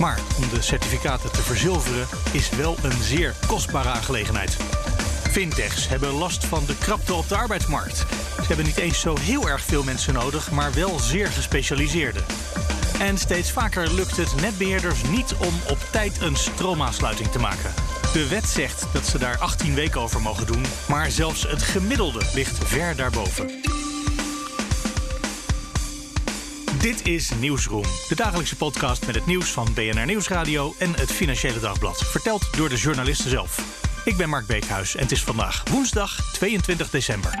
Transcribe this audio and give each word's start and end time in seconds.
Maar 0.00 0.18
om 0.36 0.48
de 0.48 0.62
certificaten 0.62 1.32
te 1.32 1.42
verzilveren 1.42 2.06
is 2.32 2.50
wel 2.50 2.76
een 2.82 3.02
zeer 3.02 3.34
kostbare 3.46 3.88
aangelegenheid. 3.88 4.56
Fintechs 5.30 5.88
hebben 5.88 6.12
last 6.12 6.44
van 6.44 6.64
de 6.66 6.76
krapte 6.78 7.14
op 7.14 7.28
de 7.28 7.36
arbeidsmarkt. 7.36 7.96
Ze 8.36 8.46
hebben 8.46 8.64
niet 8.64 8.78
eens 8.78 9.00
zo 9.00 9.18
heel 9.18 9.48
erg 9.48 9.62
veel 9.62 9.82
mensen 9.82 10.14
nodig, 10.14 10.50
maar 10.50 10.72
wel 10.72 10.98
zeer 10.98 11.26
gespecialiseerde. 11.26 12.20
En 12.98 13.18
steeds 13.18 13.50
vaker 13.50 13.94
lukt 13.94 14.16
het 14.16 14.40
netbeheerders 14.40 15.02
niet 15.02 15.34
om 15.38 15.54
op 15.68 15.78
tijd 15.90 16.20
een 16.20 16.36
stroomaansluiting 16.36 17.28
te 17.28 17.38
maken. 17.38 17.74
De 18.12 18.28
wet 18.28 18.48
zegt 18.48 18.86
dat 18.92 19.06
ze 19.06 19.18
daar 19.18 19.38
18 19.38 19.74
weken 19.74 20.00
over 20.00 20.22
mogen 20.22 20.46
doen, 20.46 20.64
maar 20.88 21.10
zelfs 21.10 21.42
het 21.48 21.62
gemiddelde 21.62 22.20
ligt 22.34 22.58
ver 22.64 22.96
daarboven. 22.96 23.59
Dit 26.80 27.06
is 27.06 27.30
Nieuwsroom, 27.40 27.84
de 28.08 28.14
dagelijkse 28.14 28.56
podcast 28.56 29.06
met 29.06 29.14
het 29.14 29.26
nieuws 29.26 29.50
van 29.50 29.74
BNR 29.74 30.06
Nieuwsradio 30.06 30.74
en 30.78 30.94
het 30.94 31.12
Financiële 31.12 31.60
Dagblad. 31.60 31.98
Verteld 31.98 32.56
door 32.56 32.68
de 32.68 32.76
journalisten 32.76 33.30
zelf. 33.30 33.78
Ik 34.04 34.16
ben 34.16 34.28
Mark 34.28 34.46
Beekhuis 34.46 34.96
en 34.96 35.02
het 35.02 35.12
is 35.12 35.22
vandaag 35.22 35.62
woensdag 35.70 36.32
22 36.32 36.90
december. 36.90 37.40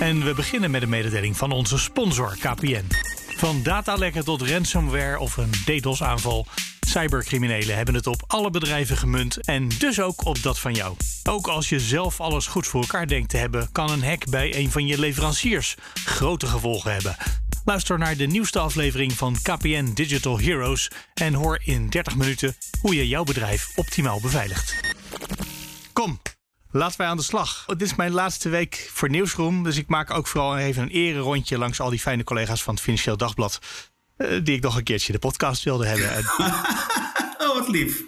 En 0.00 0.24
we 0.24 0.34
beginnen 0.34 0.70
met 0.70 0.82
een 0.82 0.88
mededeling 0.88 1.36
van 1.36 1.52
onze 1.52 1.78
sponsor 1.78 2.36
KPN. 2.38 2.86
Van 3.36 3.62
datalekken 3.62 4.24
tot 4.24 4.42
ransomware 4.42 5.18
of 5.18 5.36
een 5.36 5.50
DDoS-aanval. 5.50 6.46
Cybercriminelen 6.80 7.76
hebben 7.76 7.94
het 7.94 8.06
op 8.06 8.22
alle 8.26 8.50
bedrijven 8.50 8.96
gemunt 8.96 9.44
en 9.46 9.68
dus 9.78 10.00
ook 10.00 10.24
op 10.24 10.42
dat 10.42 10.58
van 10.58 10.74
jou. 10.74 10.96
Ook 11.24 11.46
als 11.46 11.68
je 11.68 11.80
zelf 11.80 12.20
alles 12.20 12.46
goed 12.46 12.66
voor 12.66 12.80
elkaar 12.80 13.06
denkt 13.06 13.30
te 13.30 13.36
hebben, 13.36 13.68
kan 13.72 13.90
een 13.90 14.04
hack 14.04 14.28
bij 14.28 14.56
een 14.56 14.70
van 14.70 14.86
je 14.86 14.98
leveranciers 14.98 15.76
grote 16.04 16.46
gevolgen 16.46 16.92
hebben. 16.92 17.16
Luister 17.70 17.98
naar 17.98 18.16
de 18.16 18.26
nieuwste 18.26 18.58
aflevering 18.58 19.12
van 19.12 19.36
KPN 19.42 19.90
Digital 19.94 20.38
Heroes 20.40 20.90
en 21.14 21.34
hoor 21.34 21.60
in 21.64 21.88
30 21.88 22.16
minuten 22.16 22.56
hoe 22.80 22.94
je 22.94 23.08
jouw 23.08 23.24
bedrijf 23.24 23.72
optimaal 23.76 24.20
beveiligt. 24.20 24.74
Kom, 25.92 26.20
laten 26.70 26.98
wij 26.98 27.06
aan 27.06 27.16
de 27.16 27.22
slag. 27.22 27.64
Dit 27.66 27.82
is 27.82 27.94
mijn 27.94 28.12
laatste 28.12 28.48
week 28.48 28.90
voor 28.92 29.08
Nieuwsroom, 29.10 29.62
dus 29.64 29.76
ik 29.76 29.88
maak 29.88 30.10
ook 30.10 30.26
vooral 30.26 30.56
even 30.58 30.82
een 30.82 30.88
ere 30.88 31.18
rondje 31.18 31.58
langs 31.58 31.80
al 31.80 31.90
die 31.90 31.98
fijne 31.98 32.24
collega's 32.24 32.62
van 32.62 32.74
het 32.74 32.82
Financieel 32.82 33.16
Dagblad. 33.16 33.58
eh, 34.16 34.28
die 34.42 34.56
ik 34.56 34.62
nog 34.62 34.76
een 34.76 34.84
keertje 34.84 35.12
de 35.12 35.18
podcast 35.18 35.64
wilde 35.64 35.86
hebben. 35.86 36.10
En 36.16 36.24
Oh, 37.38 37.54
wat 37.58 37.68
lief. 37.68 38.02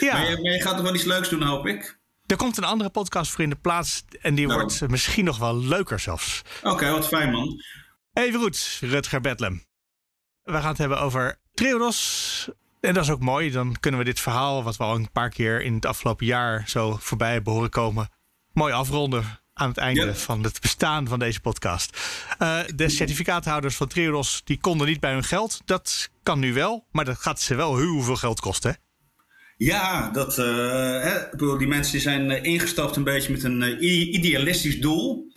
ja, 0.00 0.12
Maar, 0.12 0.30
je, 0.30 0.40
maar 0.42 0.52
je 0.52 0.62
gaat 0.62 0.74
toch 0.74 0.82
wel 0.84 0.94
iets 0.94 1.04
leuks 1.04 1.28
doen, 1.28 1.42
hoop 1.42 1.66
ik? 1.66 1.98
er 2.26 2.36
komt 2.36 2.56
een 2.56 2.64
andere 2.64 2.90
podcast 2.90 3.30
voor 3.30 3.40
in 3.44 3.50
de 3.50 3.56
plaats 3.56 4.04
en 4.20 4.34
die 4.34 4.46
Nou. 4.46 4.60
wordt 4.60 4.88
misschien 4.88 5.24
nog 5.24 5.38
wel 5.38 5.56
leuker 5.56 6.00
zelfs. 6.00 6.42
Oké, 6.62 6.90
wat 6.90 7.08
fijn, 7.08 7.30
man. 7.30 7.62
Even 8.18 8.40
goed, 8.40 8.78
Rutger 8.80 9.20
Bedlem. 9.20 9.62
We 10.42 10.52
gaan 10.52 10.68
het 10.68 10.78
hebben 10.78 11.00
over 11.00 11.38
Triodos. 11.54 12.48
En 12.80 12.94
dat 12.94 13.04
is 13.04 13.10
ook 13.10 13.20
mooi. 13.20 13.50
Dan 13.50 13.76
kunnen 13.80 14.00
we 14.00 14.06
dit 14.06 14.20
verhaal, 14.20 14.62
wat 14.62 14.76
we 14.76 14.84
al 14.84 14.94
een 14.94 15.10
paar 15.12 15.30
keer 15.30 15.62
in 15.62 15.74
het 15.74 15.86
afgelopen 15.86 16.26
jaar 16.26 16.64
zo 16.68 16.96
voorbij 17.00 17.32
hebben 17.32 17.52
horen 17.52 17.70
komen, 17.70 18.08
mooi 18.52 18.72
afronden 18.72 19.24
aan 19.52 19.68
het 19.68 19.76
einde 19.76 20.04
Ja. 20.04 20.14
van 20.14 20.42
het 20.42 20.60
bestaan 20.60 21.08
van 21.08 21.18
deze 21.18 21.40
podcast. 21.40 21.98
Eh, 22.38 22.60
de 22.74 22.88
certificaathouders 22.88 23.76
van 23.76 23.88
Triodos 23.88 24.40
die 24.44 24.60
konden 24.60 24.86
niet 24.86 25.00
bij 25.00 25.12
hun 25.12 25.24
geld. 25.24 25.60
Dat 25.64 26.10
kan 26.22 26.38
nu 26.38 26.52
wel, 26.52 26.86
maar 26.92 27.04
dat 27.04 27.18
gaat 27.18 27.40
ze 27.40 27.54
wel 27.54 27.76
heel 27.76 28.02
veel 28.02 28.16
geld 28.16 28.40
kosten. 28.40 28.70
hè? 28.70 28.76
Ja, 29.56 30.10
dat, 30.10 30.38
eh, 30.38 30.44
hè, 31.02 31.36
die 31.58 31.66
mensen 31.66 31.92
die 31.92 32.00
zijn 32.00 32.30
eh, 32.30 32.42
ingestapt 32.52 32.96
een 32.96 33.04
beetje 33.04 33.32
met 33.32 33.42
een 33.42 33.84
idealistisch 34.14 34.80
doel. 34.80 35.27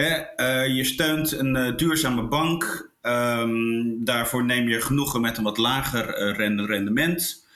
Eh, 0.00 0.66
je 0.76 0.84
steunt 0.84 1.32
een 1.32 1.56
eh, 1.56 1.76
duurzame 1.76 2.22
bank. 2.22 2.90
Ehm, 3.02 4.04
daarvoor 4.04 4.44
neem 4.44 4.68
je 4.68 4.80
genoegen 4.80 5.20
met 5.20 5.36
een 5.36 5.44
wat 5.44 5.58
lager 5.58 6.14
eh, 6.14 6.36
rende- 6.36 6.66
rendement. 6.66 7.48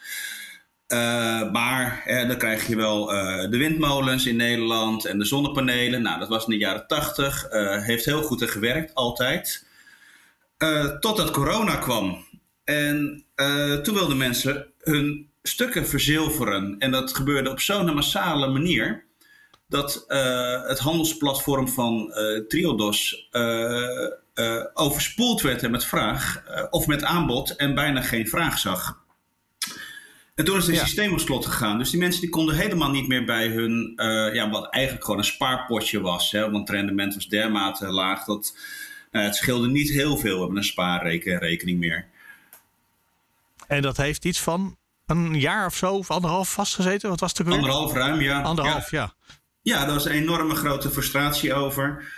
Maar 1.52 2.02
dan 2.06 2.36
krijg 2.36 2.66
je 2.66 2.76
wel 2.76 3.06
de 3.50 3.56
windmolens 3.56 4.26
in 4.26 4.36
Nederland 4.36 5.04
en 5.04 5.18
de 5.18 5.24
zonnepanelen. 5.24 6.02
Nou, 6.02 6.18
dat 6.18 6.28
was 6.28 6.44
in 6.44 6.50
de 6.50 6.58
jaren 6.58 6.86
tachtig. 6.86 7.46
heeft 7.80 8.04
heel 8.04 8.22
goed 8.22 8.50
gewerkt, 8.50 8.94
altijd. 8.94 9.66
Totdat 11.00 11.30
corona 11.30 11.76
kwam. 11.76 12.26
En 12.64 13.24
toen 13.82 13.94
wilden 13.94 14.16
mensen 14.16 14.66
hun 14.80 15.28
stukken 15.42 15.86
verzilveren. 15.86 16.76
En 16.78 16.90
dat 16.90 17.14
gebeurde 17.14 17.50
op 17.50 17.60
zo'n 17.60 17.94
massale 17.94 18.48
manier. 18.48 19.03
Dat 19.74 20.04
eh, 20.08 20.62
het 20.62 20.78
handelsplatform 20.78 21.68
van 21.68 22.12
eh, 22.12 22.46
Triodos 22.46 23.28
eh, 23.30 24.64
overspoeld 24.74 25.40
werd 25.40 25.70
met 25.70 25.84
vraag 25.84 26.42
of 26.70 26.86
met 26.86 27.04
aanbod 27.04 27.56
en 27.56 27.74
bijna 27.74 28.02
geen 28.02 28.28
vraag 28.28 28.58
zag. 28.58 29.02
En 30.34 30.44
toen 30.44 30.56
is 30.56 30.66
het 30.66 30.76
Ja. 30.76 30.84
systeem 30.84 31.12
op 31.12 31.18
slot 31.18 31.46
gegaan. 31.46 31.78
Dus 31.78 31.90
die 31.90 32.00
mensen 32.00 32.20
die 32.20 32.30
konden 32.30 32.54
helemaal 32.54 32.90
niet 32.90 33.08
meer 33.08 33.24
bij 33.24 33.48
hun, 33.48 33.92
ja, 34.32 34.50
wat 34.50 34.70
eigenlijk 34.70 35.04
gewoon 35.04 35.20
een 35.20 35.26
spaarpotje 35.26 36.00
was. 36.00 36.30
Hè, 36.30 36.40
want 36.50 36.68
het 36.68 36.76
rendement 36.76 37.14
was 37.14 37.28
dermate 37.28 37.86
laag 37.86 38.24
dat 38.24 38.56
nou, 39.10 39.24
het 39.24 39.36
scheelde 39.36 39.68
niet 39.68 39.90
heel 39.90 40.16
veel. 40.16 40.34
We 40.34 40.40
hebben 40.40 40.56
een 40.56 40.64
spaarrekening 40.64 41.78
meer. 41.78 42.06
En 43.66 43.82
dat 43.82 43.96
heeft 43.96 44.24
iets 44.24 44.40
van 44.40 44.76
een 45.06 45.40
jaar 45.40 45.66
of 45.66 45.74
zo, 45.76 45.94
of 45.94 46.10
anderhalf 46.10 46.52
vastgezeten. 46.52 47.08
Wat 47.08 47.20
was 47.20 47.38
het? 47.38 47.46
Anderhalf 47.46 47.92
ruim, 47.92 48.20
ja. 48.20 48.42
Anderhalf, 48.42 48.90
ja. 48.90 49.00
Ja, 49.00 49.43
daar 49.64 49.86
was 49.86 50.04
een 50.04 50.12
enorme 50.12 50.54
grote 50.54 50.90
frustratie 50.90 51.54
over. 51.54 52.12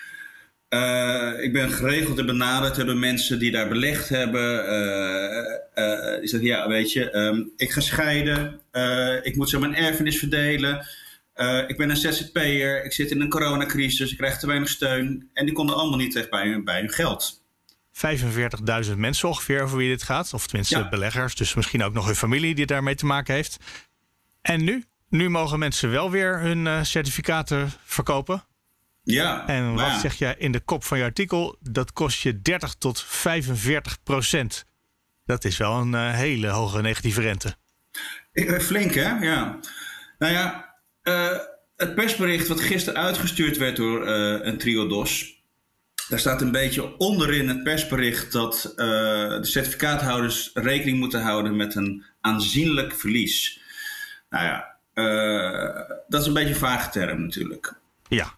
Eh, 0.69 1.33
ik 1.41 1.53
ben 1.53 1.71
geregeld 1.71 2.19
en 2.19 2.27
benaderd 2.27 2.77
hebben 2.77 2.99
mensen 2.99 3.39
die 3.39 3.51
daar 3.51 3.69
belegd 3.69 4.09
hebben. 4.09 4.67
eh, 4.69 5.39
eh, 5.75 6.19
die 6.21 6.29
zeggen, 6.29 6.49
ja, 6.49 6.69
weet 6.69 6.93
je, 6.93 7.11
ehm, 7.11 7.43
ik 7.57 7.71
ga 7.71 7.81
scheiden. 7.81 8.61
eh, 8.71 9.15
ik 9.23 9.37
moet 9.37 9.51
zo 9.51 9.59
mijn 9.59 9.75
erfenis 9.75 10.19
verdelen. 10.19 10.87
eh, 11.34 11.62
ik 11.67 11.77
ben 11.77 11.91
een 11.91 11.97
ZZP'er. 11.97 12.84
Ik 12.84 12.93
zit 12.93 13.11
in 13.11 13.21
een 13.21 13.29
coronacrisis. 13.29 14.11
Ik 14.11 14.17
krijg 14.17 14.39
te 14.39 14.47
weinig 14.47 14.69
steun. 14.69 15.31
En 15.33 15.45
die 15.45 15.55
konden 15.55 15.77
allemaal 15.77 15.99
niet 15.99 16.11
terecht 16.13 16.31
bij 16.31 16.49
hun, 16.49 16.65
bij 16.65 16.81
hun 16.81 16.91
geld. 16.91 17.43
45.000 17.93 18.97
mensen 18.97 19.28
ongeveer 19.28 19.63
over 19.63 19.77
wie 19.78 19.89
dit 19.89 20.03
gaat. 20.03 20.34
Of 20.34 20.47
tenminste 20.47 20.78
Ja. 20.78 20.89
beleggers. 20.89 21.34
Dus 21.34 21.55
misschien 21.55 21.83
ook 21.83 21.93
nog 21.93 22.07
hun 22.07 22.15
familie 22.17 22.55
die 22.55 22.67
daarmee 22.67 22.95
te 22.95 23.07
maken 23.07 23.34
heeft. 23.34 23.57
En 24.43 24.65
nu? 24.65 24.84
Nu 25.16 25.28
mogen 25.28 25.59
mensen 25.59 25.91
wel 25.91 26.10
weer 26.10 26.41
hun 26.41 26.66
eh, 26.66 26.82
certificaten 26.82 27.71
verkopen. 27.84 28.44
Ja, 29.03 29.47
En 29.47 29.65
maar 29.65 29.84
wat 29.84 29.93
ja. 29.93 29.99
zeg 30.00 30.15
je 30.15 30.34
in 30.38 30.53
de 30.53 30.60
kop 30.60 30.84
van 30.84 30.99
je 30.99 31.04
artikel? 31.04 31.56
Dat 31.60 31.93
kost 31.93 32.22
je 32.22 32.43
30 32.43 32.75
tot 32.75 33.03
45 33.03 34.03
procent. 34.03 34.65
Dat 35.25 35.44
is 35.44 35.56
wel 35.56 35.72
een 35.72 35.94
eh, 35.94 36.15
hele 36.15 36.49
hoge 36.49 36.81
negatieve 36.81 37.21
rente. 37.21 37.56
Eh, 38.32 38.59
Flink, 38.59 38.94
hè? 38.94 39.19
Ja. 39.19 39.59
Nou 40.19 40.32
ja, 40.32 40.75
het 41.77 41.94
persbericht 41.94 42.48
wat 42.48 42.60
gisteren 42.60 43.03
uitgestuurd 43.03 43.56
werd 43.56 43.77
door 43.77 44.06
eh, 44.06 44.47
een 44.47 44.59
triodos. 44.59 45.43
Daar 46.09 46.19
staat 46.19 46.43
een 46.43 46.53
beetje 46.53 46.97
onderin 46.97 47.48
het 47.48 47.62
persbericht 47.62 48.33
dat 48.33 48.72
de 48.77 49.38
certificaathouders 49.41 50.50
rekening 50.54 50.98
moeten 50.98 51.22
houden 51.22 51.56
met 51.56 51.75
een 51.75 52.04
aanzienlijk 52.21 52.94
verlies. 52.94 53.60
Nou 54.30 54.45
ja, 54.45 54.76
dat 56.09 56.21
is 56.21 56.27
een 56.27 56.33
beetje 56.33 56.48
een 56.48 56.60
vage 56.60 56.91
term 56.91 57.22
natuurlijk. 57.22 57.75
Ja, 58.09 58.34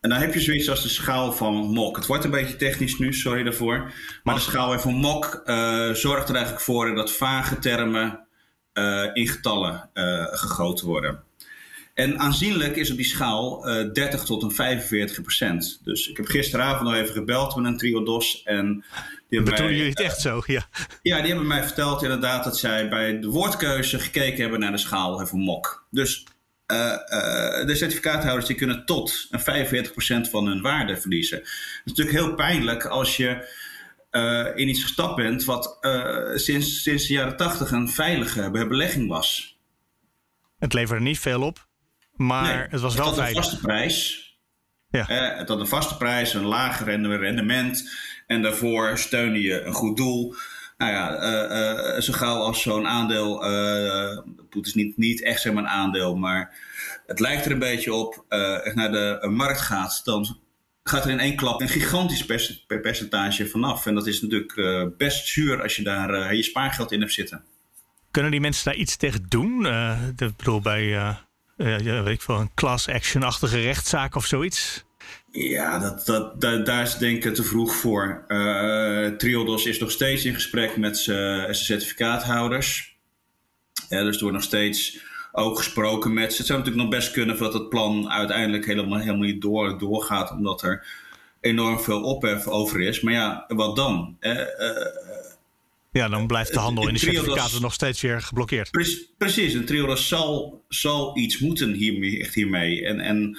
En 0.00 0.10
dan 0.10 0.18
heb 0.18 0.34
je 0.34 0.40
zoiets 0.40 0.70
als 0.70 0.82
de 0.82 0.88
schaal 0.88 1.32
van 1.32 1.54
Mok. 1.54 1.96
Het 1.96 2.06
wordt 2.06 2.24
een 2.24 2.30
beetje 2.30 2.56
technisch 2.56 2.98
nu, 2.98 3.12
sorry 3.12 3.42
daarvoor. 3.42 3.92
Maar 4.22 4.34
de 4.34 4.40
schaal 4.40 4.78
van 4.78 4.94
Mok 4.94 5.42
eh, 5.44 5.90
zorgt 5.90 6.28
er 6.28 6.34
eigenlijk 6.34 6.64
voor 6.64 6.94
dat 6.94 7.12
vage 7.12 7.58
termen 7.58 8.26
eh, 8.72 9.06
in 9.12 9.28
getallen 9.28 9.90
eh, 9.92 10.26
gegoten 10.30 10.86
worden. 10.86 11.22
En 11.94 12.18
aanzienlijk 12.18 12.76
is 12.76 12.90
op 12.90 12.96
die 12.96 13.06
schaal 13.06 13.66
eh 13.66 13.92
30 13.92 14.24
tot 14.24 14.42
een 14.42 14.50
45 14.50 15.20
procent. 15.20 15.80
Dus 15.84 16.08
ik 16.08 16.16
heb 16.16 16.26
gisteravond 16.26 16.88
nog 16.88 16.98
even 16.98 17.14
gebeld 17.14 17.56
met 17.56 17.64
een 17.64 17.76
triodos. 17.76 18.42
En 18.42 18.84
bedoelen 19.38 19.64
mij- 19.64 19.74
jullie 19.74 19.90
het 19.90 20.00
echt 20.00 20.20
zo? 20.20 20.42
Ja. 20.46 20.68
ja, 21.02 21.18
die 21.18 21.28
hebben 21.28 21.46
mij 21.46 21.62
verteld 21.62 22.02
inderdaad 22.02 22.44
dat 22.44 22.58
zij 22.58 22.88
bij 22.88 23.20
de 23.20 23.28
woordkeuze 23.28 23.98
gekeken 23.98 24.40
hebben 24.40 24.60
naar 24.60 24.72
de 24.72 24.78
schaal 24.78 25.26
van 25.26 25.38
MOK. 25.38 25.86
Dus 25.90 26.26
eh, 26.66 26.92
eh, 26.92 27.66
de 27.66 27.74
certificaathouders 27.74 28.46
die 28.46 28.56
kunnen 28.56 28.84
tot 28.84 29.26
een 29.30 29.40
45% 29.40 30.30
van 30.30 30.46
hun 30.46 30.60
waarde 30.60 30.96
verliezen. 30.96 31.38
Het 31.38 31.46
is 31.84 31.92
natuurlijk 31.92 32.16
heel 32.16 32.34
pijnlijk 32.34 32.84
als 32.84 33.16
je 33.16 33.58
in 34.54 34.68
iets 34.68 34.82
gestapt 34.82 35.16
bent 35.16 35.44
wat 35.44 35.78
sinds, 36.34 36.82
sinds 36.82 37.06
de 37.06 37.12
jaren 37.12 37.36
tachtig 37.36 37.70
een 37.70 37.88
veilige 37.88 38.50
belegging 38.50 39.08
was. 39.08 39.58
Het 40.58 40.72
leverde 40.72 41.02
niet 41.04 41.18
veel 41.18 41.42
op, 41.42 41.66
maar 42.12 42.66
het 42.70 42.80
was 42.80 42.94
wel 42.94 43.06
het 43.06 43.18
had 43.18 43.28
een 43.28 43.34
vaste 43.34 43.58
prijs. 43.58 44.29
Ja. 44.90 45.04
het 45.06 45.48
had 45.48 45.60
een 45.60 45.66
vaste 45.66 45.96
prijs, 45.96 46.34
een 46.34 46.44
lager 46.44 46.86
rendement. 47.18 47.90
En 48.26 48.42
daarvoor 48.42 48.98
steunde 48.98 49.40
je 49.40 49.62
een 49.62 49.72
goed 49.72 49.96
doel. 49.96 50.34
Nou 50.78 50.92
ja, 50.92 51.22
uh, 51.94 52.00
zo 52.00 52.12
gauw 52.12 52.36
als 52.36 52.62
zo'n 52.62 52.86
aandeel, 52.86 53.44
uh, 53.50 54.18
het 54.50 54.66
is 54.66 54.74
niet, 54.74 54.96
niet 54.96 55.22
echt 55.22 55.40
zeg 55.40 55.52
maar 55.52 55.62
een 55.62 55.68
aandeel, 55.68 56.16
maar 56.16 56.58
het 57.06 57.20
lijkt 57.20 57.44
er 57.44 57.52
een 57.52 57.58
beetje 57.58 57.94
op, 57.94 58.24
echt 58.64 58.74
naar 58.74 58.90
de 58.92 59.28
markt 59.30 59.60
gaat, 59.60 60.00
dan 60.04 60.38
gaat 60.82 61.04
er 61.04 61.10
in 61.10 61.20
één 61.20 61.36
klap 61.36 61.60
een 61.60 61.68
gigantisch 61.68 62.26
percentage 62.66 63.46
vanaf. 63.46 63.86
En 63.86 63.94
dat 63.94 64.06
is 64.06 64.22
natuurlijk 64.22 64.96
best 64.96 65.26
zuur 65.26 65.62
als 65.62 65.76
je 65.76 65.82
daar 65.82 66.34
je 66.34 66.42
spaargeld 66.42 66.92
in 66.92 67.00
hebt 67.00 67.12
zitten. 67.12 67.44
Kunnen 68.10 68.30
die 68.30 68.40
mensen 68.40 68.64
daar 68.64 68.80
iets 68.80 68.96
tegen 68.96 69.26
doen? 69.28 69.66
ik 70.16 70.36
bedoel, 70.36 70.60
bij 70.60 71.16
ja, 71.64 72.02
weet 72.02 72.22
ik 72.22 72.28
een 72.28 72.50
class 72.54 72.88
action-achtige 72.88 73.60
rechtszaak 73.60 74.14
of 74.14 74.26
zoiets? 74.26 74.84
Ja, 75.30 75.78
dat, 75.78 76.06
dat, 76.40 76.66
daar 76.66 76.82
is 76.82 76.96
denk 76.96 77.24
ik 77.24 77.34
te 77.34 77.44
vroeg 77.44 77.74
voor. 77.74 78.24
Uh, 78.28 79.06
Triodos 79.06 79.66
is 79.66 79.78
nog 79.78 79.90
steeds 79.90 80.24
in 80.24 80.34
gesprek 80.34 80.76
met 80.76 80.98
zijn 80.98 81.54
certificaathouders. 81.54 82.98
Ja, 83.88 84.02
dus 84.02 84.14
er 84.14 84.20
wordt 84.20 84.36
nog 84.36 84.46
steeds 84.46 85.00
ook 85.32 85.56
gesproken 85.56 86.12
met 86.12 86.32
ze. 86.32 86.38
Het 86.38 86.46
zou 86.46 86.58
natuurlijk 86.58 86.88
nog 86.88 86.98
best 86.98 87.12
kunnen 87.12 87.38
dat 87.38 87.54
het 87.54 87.68
plan 87.68 88.10
uiteindelijk 88.10 88.66
helemaal, 88.66 88.98
helemaal 88.98 89.26
niet 89.26 89.42
door, 89.42 89.78
doorgaat, 89.78 90.30
omdat 90.30 90.62
er 90.62 90.86
enorm 91.40 91.80
veel 91.80 92.02
ophef 92.02 92.46
over 92.46 92.80
is. 92.80 93.00
Maar 93.00 93.12
ja, 93.12 93.44
wat 93.48 93.76
dan? 93.76 94.16
Uh, 94.20 94.32
ja, 95.92 96.08
dan 96.08 96.26
blijft 96.26 96.52
de 96.52 96.58
handel 96.58 96.88
in 96.88 96.94
de 96.94 97.00
certificaten 97.00 97.62
nog 97.62 97.72
steeds 97.72 98.00
weer 98.00 98.22
geblokkeerd. 98.22 98.70
Precies, 99.18 99.54
een 99.54 99.64
Triodos 99.64 100.08
zal, 100.08 100.64
zal 100.68 101.18
iets 101.18 101.38
moeten 101.38 101.72
hiermee. 101.72 102.20
Echt 102.20 102.34
hiermee. 102.34 102.84
En, 102.86 103.00
en 103.00 103.38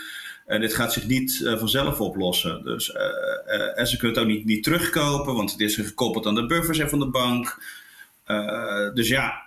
dit 0.61 0.73
gaat 0.73 0.93
zich 0.93 1.07
niet 1.07 1.39
uh, 1.43 1.57
vanzelf 1.57 1.99
oplossen. 1.99 2.63
Dus, 2.63 2.89
uh, 2.89 2.95
uh, 2.95 3.79
en 3.79 3.87
ze 3.87 3.97
kunnen 3.97 4.17
het 4.17 4.25
ook 4.25 4.31
niet, 4.31 4.45
niet 4.45 4.63
terugkopen, 4.63 5.35
want 5.35 5.51
het 5.51 5.59
is 5.59 5.75
gekoppeld 5.75 6.25
aan 6.25 6.35
de 6.35 6.45
buffers 6.45 6.79
van 6.79 6.99
de 6.99 7.09
bank. 7.09 7.63
dus 8.93 9.07
ja, 9.07 9.41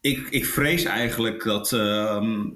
ik, 0.00 0.28
ik 0.30 0.46
vrees 0.46 0.84
eigenlijk 0.84 1.44
dat 1.44 1.72
ehm, 1.72 2.48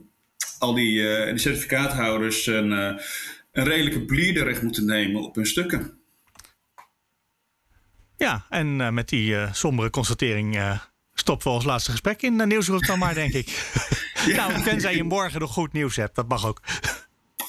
al 0.58 0.74
die, 0.74 1.24
die 1.26 1.38
certificaathouders 1.38 2.46
een, 2.46 2.70
een 2.70 3.64
redelijke 3.64 4.04
bleederrecht 4.04 4.62
moeten 4.62 4.84
nemen 4.84 5.22
op 5.22 5.34
hun 5.34 5.46
stukken. 5.46 5.99
Ja, 8.20 8.44
en 8.48 8.80
uh, 8.80 8.88
met 8.88 9.08
die 9.08 9.30
uh, 9.30 9.52
sombere 9.52 9.90
constatering 9.90 10.56
uh, 10.56 10.78
stoppen 11.14 11.48
we 11.48 11.54
ons 11.54 11.64
laatste 11.64 11.90
gesprek 11.90 12.22
in 12.22 12.40
uh, 12.40 12.46
Nieuwsroep 12.46 12.86
dan 12.86 12.98
maar, 12.98 13.14
denk 13.14 13.32
ik. 13.32 13.72
ja. 14.26 14.48
nou, 14.48 14.62
tenzij 14.62 14.96
je 14.96 15.04
morgen 15.04 15.40
nog 15.40 15.52
goed 15.52 15.72
nieuws 15.72 15.96
hebt, 15.96 16.14
dat 16.14 16.28
mag 16.28 16.46
ook. 16.46 16.60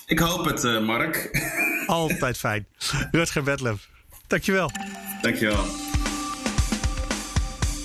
ik 0.06 0.20
hoop 0.20 0.46
het, 0.46 0.82
Mark. 0.82 1.30
Altijd 1.88 2.38
fijn. 2.38 2.68
Rutger 3.12 3.44
Bedlem, 3.44 3.80
dankjewel. 4.28 4.72
Dankjewel. 5.22 5.66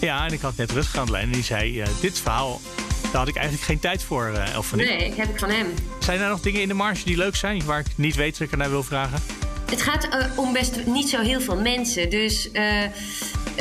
Ja, 0.01 0.27
en 0.27 0.33
ik 0.33 0.41
had 0.41 0.57
net 0.57 0.71
Rutger 0.71 1.01
aan 1.01 1.07
de 1.07 1.13
lijn 1.13 1.27
en 1.27 1.33
die 1.33 1.45
zei... 1.45 1.85
dit 2.01 2.21
verhaal, 2.21 2.61
daar 3.03 3.17
had 3.17 3.29
ik 3.29 3.37
eigenlijk 3.37 3.67
geen 3.67 3.79
tijd 3.79 4.03
voor, 4.03 4.27
Elfanie. 4.27 4.87
Nee, 4.87 5.13
heb 5.13 5.29
ik 5.29 5.39
van 5.39 5.51
hem. 5.51 5.67
Zijn 6.01 6.21
er 6.21 6.29
nog 6.29 6.41
dingen 6.41 6.61
in 6.61 6.69
de 6.69 6.75
marge 6.75 7.05
die 7.05 7.17
leuk 7.17 7.37
zijn... 7.37 7.65
waar 7.65 7.81
ik 7.81 7.87
niet 7.97 8.15
weet 8.15 8.33
dat 8.33 8.47
ik 8.47 8.53
er 8.53 8.59
naar 8.59 8.71
wil 8.71 8.83
vragen? 8.83 9.46
Het 9.71 9.83
gaat 9.83 10.05
uh, 10.05 10.39
om 10.39 10.53
best 10.53 10.87
niet 10.87 11.09
zo 11.09 11.21
heel 11.21 11.41
veel 11.41 11.57
mensen. 11.57 12.11
Dus 12.11 12.49
uh, 12.53 12.83
uh, 12.83 12.89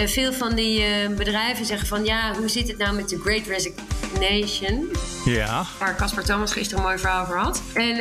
veel 0.05 0.33
van 0.33 0.55
die 0.55 0.83
bedrijven 1.09 1.65
zeggen 1.65 1.87
van 1.87 2.05
ja, 2.05 2.35
hoe 2.35 2.49
zit 2.49 2.67
het 2.67 2.77
nou 2.77 2.95
met 2.95 3.09
de 3.09 3.19
Great 3.19 3.45
Resignation? 3.47 4.89
Ja. 5.25 5.65
Waar 5.79 5.95
Casper 5.95 6.23
Thomas 6.23 6.51
gisteren 6.51 6.79
een 6.79 6.89
mooi 6.89 6.99
verhaal 6.99 7.23
over 7.23 7.37
had. 7.37 7.61
En 7.73 7.97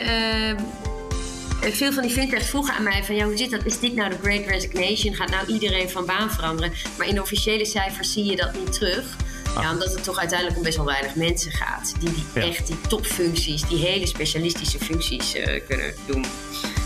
veel 1.73 1.93
van 1.93 2.03
die 2.03 2.13
fintechs 2.13 2.49
vroegen 2.49 2.75
aan 2.75 2.83
mij 2.83 3.05
van 3.05 3.15
ja, 3.15 3.25
hoe 3.25 3.37
zit 3.37 3.51
dat? 3.51 3.65
Is 3.65 3.81
dit 3.81 3.95
nou 3.95 4.11
de 4.11 4.19
Great 4.23 4.47
Resignation? 4.47 5.15
Gaat 5.15 5.31
nou 5.31 5.47
iedereen 5.47 5.91
van 5.91 6.07
baan 6.07 6.31
veranderen? 6.31 6.73
Maar 6.99 7.07
in 7.07 7.15
de 7.15 7.23
officiële 7.23 7.65
cijfers 7.65 8.13
zie 8.13 8.25
je 8.25 8.37
dat 8.37 8.53
niet 8.53 8.73
terug. 8.73 9.17
Ah. 9.55 9.63
Ja, 9.63 9.73
omdat 9.73 9.95
het 9.95 10.05
toch 10.05 10.19
uiteindelijk 10.19 10.59
om 10.59 10.65
best 10.65 10.77
wel 10.77 10.87
weinig 10.87 11.15
mensen 11.15 11.53
gaat. 11.53 11.95
Die, 11.99 12.11
die 12.33 12.43
echt 12.43 12.67
die 12.67 12.81
topfuncties, 12.89 13.63
die 13.63 13.79
hele 13.79 14.07
specialistische 14.07 14.79
functies 14.79 15.37
kunnen 15.69 15.95
doen. 16.07 16.25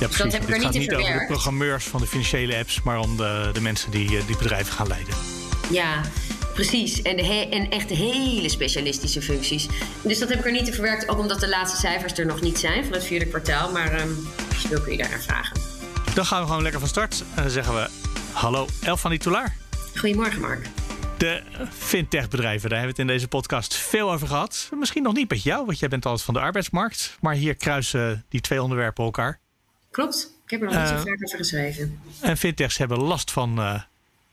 Ja, 0.00 0.06
precies. 0.06 0.16
Dat 0.16 0.32
heb 0.32 0.42
ik 0.42 0.48
er 0.48 0.54
niet 0.54 0.64
gaat 0.64 0.74
niet 0.74 0.94
over 0.94 1.18
de 1.18 1.26
programmeurs 1.26 1.84
van 1.84 2.00
de 2.00 2.06
financiële 2.06 2.56
apps, 2.56 2.82
maar 2.82 2.98
om 2.98 3.16
de, 3.16 3.50
de 3.52 3.60
mensen 3.60 3.90
die 3.90 4.18
eh, 4.18 4.26
die 4.26 4.36
bedrijven 4.36 4.72
gaan 4.72 4.86
leiden. 4.86 5.14
Ja, 5.70 6.00
Precies, 6.58 7.02
en, 7.02 7.16
de 7.16 7.48
en 7.50 7.70
echt 7.70 7.90
hele 7.90 8.48
specialistische 8.48 9.22
functies. 9.22 9.66
Dus 10.02 10.18
dat 10.18 10.28
heb 10.28 10.38
ik 10.38 10.44
er 10.44 10.52
niet 10.52 10.66
in 10.66 10.72
verwerkt, 10.72 11.08
ook 11.08 11.18
omdat 11.18 11.40
de 11.40 11.48
laatste 11.48 11.78
cijfers 11.78 12.18
er 12.18 12.26
nog 12.26 12.40
niet 12.40 12.58
zijn 12.58 12.84
van 12.84 12.92
het 12.92 13.04
vierde 13.04 13.26
kwartaal. 13.26 13.72
Maar 13.72 14.00
um, 14.00 14.28
wil 14.68 14.80
kun 14.80 14.92
je 14.92 14.98
daar 14.98 15.10
naar 15.10 15.20
vragen. 15.20 15.60
Dan 16.14 16.26
gaan 16.26 16.40
we 16.40 16.46
gewoon 16.46 16.62
lekker 16.62 16.80
van 16.80 16.88
start. 16.88 17.24
En 17.34 17.42
dan 17.42 17.50
zeggen 17.50 17.74
we 17.74 17.88
hallo 18.32 18.66
Elf 18.82 19.00
van 19.00 19.10
die 19.10 19.20
Toulaar. 19.20 19.56
Goedemorgen 19.94 20.40
Mark. 20.40 20.66
De 21.18 21.42
fintech-bedrijven, 21.70 22.68
daar 22.68 22.78
hebben 22.78 22.96
we 22.96 23.02
het 23.02 23.10
in 23.10 23.16
deze 23.16 23.28
podcast 23.28 23.74
veel 23.74 24.12
over 24.12 24.26
gehad. 24.26 24.68
Misschien 24.78 25.02
nog 25.02 25.14
niet 25.14 25.30
met 25.30 25.42
jou, 25.42 25.66
want 25.66 25.78
jij 25.78 25.88
bent 25.88 26.06
altijd 26.06 26.24
van 26.24 26.34
de 26.34 26.40
arbeidsmarkt. 26.40 27.16
Maar 27.20 27.34
hier 27.34 27.54
kruisen 27.54 28.24
die 28.28 28.40
twee 28.40 28.62
onderwerpen 28.62 29.04
elkaar. 29.04 29.40
Klopt, 29.90 30.32
ik 30.44 30.50
heb 30.50 30.60
er 30.60 30.66
nog 30.66 30.76
niet 30.76 30.88
zo 30.88 30.94
eh, 30.94 31.00
vaak 31.00 31.24
over 31.24 31.38
geschreven. 31.38 32.00
En 32.20 32.36
fintechs 32.36 32.78
hebben 32.78 32.98
last 32.98 33.30
van 33.30 33.60
uh, 33.60 33.80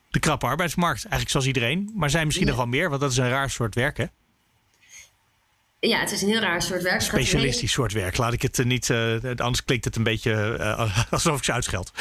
de 0.09 0.19
krappe 0.19 0.45
arbeidsmarkt. 0.45 0.99
Eigenlijk 0.99 1.31
zoals 1.31 1.45
iedereen. 1.45 1.91
Maar 1.95 2.09
zijn 2.09 2.25
misschien 2.25 2.47
nog 2.47 2.55
wel 2.55 2.67
meer, 2.67 2.89
want 2.89 3.01
dat 3.01 3.11
is 3.11 3.17
een 3.17 3.29
raar 3.29 3.49
soort 3.49 3.75
werk, 3.75 3.97
hè? 3.97 4.05
Ja, 5.79 5.99
het 5.99 6.11
is 6.11 6.21
een 6.21 6.27
heel 6.27 6.41
raar 6.41 6.61
soort 6.61 6.81
werk. 6.81 7.01
Specialistisch 7.01 7.71
soort 7.71 7.93
werk. 7.93 8.17
Laat 8.17 8.33
ik 8.33 8.41
het 8.41 8.63
niet. 8.63 8.89
Uh, 8.89 9.15
anders 9.35 9.63
klinkt 9.63 9.85
het 9.85 9.95
een 9.95 10.03
beetje 10.03 10.57
uh, 10.59 11.11
alsof 11.11 11.37
ik 11.37 11.43
ze 11.43 11.53
uitscheld. 11.53 11.91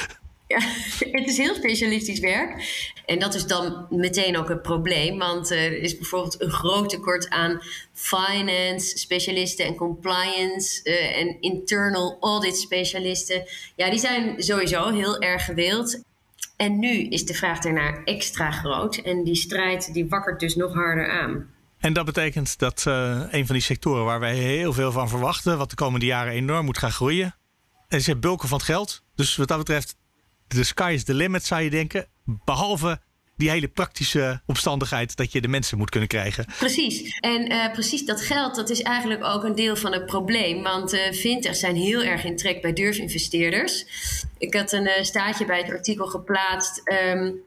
Het 1.18 1.28
is 1.28 1.36
heel 1.36 1.54
specialistisch 1.54 2.18
werk. 2.18 2.82
En 3.06 3.18
dat 3.18 3.34
is 3.34 3.46
dan 3.46 3.86
meteen 3.90 4.36
ook 4.36 4.50
een 4.50 4.60
probleem. 4.60 5.18
Want 5.18 5.50
er 5.50 5.78
is 5.78 5.96
bijvoorbeeld 5.96 6.42
een 6.42 6.50
groot 6.50 6.88
tekort 6.88 7.28
aan 7.28 7.60
finance 7.92 8.98
specialisten 8.98 9.66
en 9.66 9.74
compliance 9.74 10.80
uh, 10.84 11.20
en 11.20 11.40
internal 11.40 12.16
audit 12.20 12.56
specialisten. 12.56 13.44
Ja, 13.76 13.90
die 13.90 13.98
zijn 13.98 14.42
sowieso 14.42 14.90
heel 14.90 15.20
erg 15.20 15.44
gewild. 15.44 16.02
En 16.56 16.78
nu 16.78 17.08
is 17.08 17.24
de 17.24 17.34
vraag 17.34 17.58
daarnaar 17.58 18.02
extra 18.04 18.50
groot. 18.50 18.96
En 18.96 19.24
die 19.24 19.34
strijd 19.34 19.92
die 19.92 20.08
wakkert 20.08 20.40
dus 20.40 20.54
nog 20.54 20.74
harder 20.74 21.10
aan. 21.10 21.52
En 21.78 21.92
dat 21.92 22.04
betekent 22.04 22.58
dat 22.58 22.84
uh, 22.88 23.20
een 23.30 23.46
van 23.46 23.54
die 23.54 23.64
sectoren 23.64 24.04
waar 24.04 24.20
wij 24.20 24.34
heel 24.34 24.72
veel 24.72 24.92
van 24.92 25.08
verwachten, 25.08 25.58
wat 25.58 25.70
de 25.70 25.76
komende 25.76 26.06
jaren 26.06 26.32
enorm 26.32 26.64
moet 26.64 26.78
gaan 26.78 26.92
groeien, 26.92 27.34
is 27.88 28.06
het 28.06 28.20
bulken 28.20 28.48
van 28.48 28.58
het 28.58 28.66
geld. 28.66 29.02
Dus 29.14 29.36
wat 29.36 29.48
dat 29.48 29.58
betreft 29.58 29.96
de 30.46 30.64
sky 30.64 30.92
is 30.94 31.04
the 31.04 31.14
limit, 31.14 31.44
zou 31.44 31.62
je 31.62 31.70
denken. 31.70 32.06
Behalve 32.24 33.00
die 33.36 33.50
hele 33.50 33.68
praktische 33.68 34.42
omstandigheid 34.46 35.16
dat 35.16 35.32
je 35.32 35.40
de 35.40 35.48
mensen 35.48 35.78
moet 35.78 35.90
kunnen 35.90 36.08
krijgen. 36.08 36.46
Precies. 36.58 37.18
En 37.20 37.52
uh, 37.52 37.72
precies 37.72 38.04
dat 38.04 38.20
geld, 38.20 38.54
dat 38.54 38.70
is 38.70 38.82
eigenlijk 38.82 39.24
ook 39.24 39.44
een 39.44 39.54
deel 39.54 39.76
van 39.76 39.92
het 39.92 40.06
probleem. 40.06 40.62
Want 40.62 40.94
uh, 40.94 41.52
zijn 41.52 41.76
heel 41.76 42.02
erg 42.02 42.24
in 42.24 42.36
trek 42.36 42.62
bij 42.62 42.72
durfinvesteerders. 42.72 43.84
Ik 44.38 44.54
had 44.54 44.72
een 44.72 44.86
uh, 44.86 45.02
staatje 45.02 45.44
bij 45.44 45.58
het 45.58 45.70
artikel 45.70 46.06
geplaatst 46.06 46.82
um, 46.84 47.42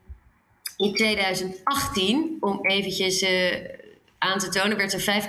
in 0.77 0.94
2018 0.94 2.38
om 2.39 2.60
eventjes 2.66 3.24
aan 4.18 4.39
te 4.39 4.50
tonen, 4.50 4.77
werd 4.77 4.94
er 4.94 5.24
5,3 5.24 5.27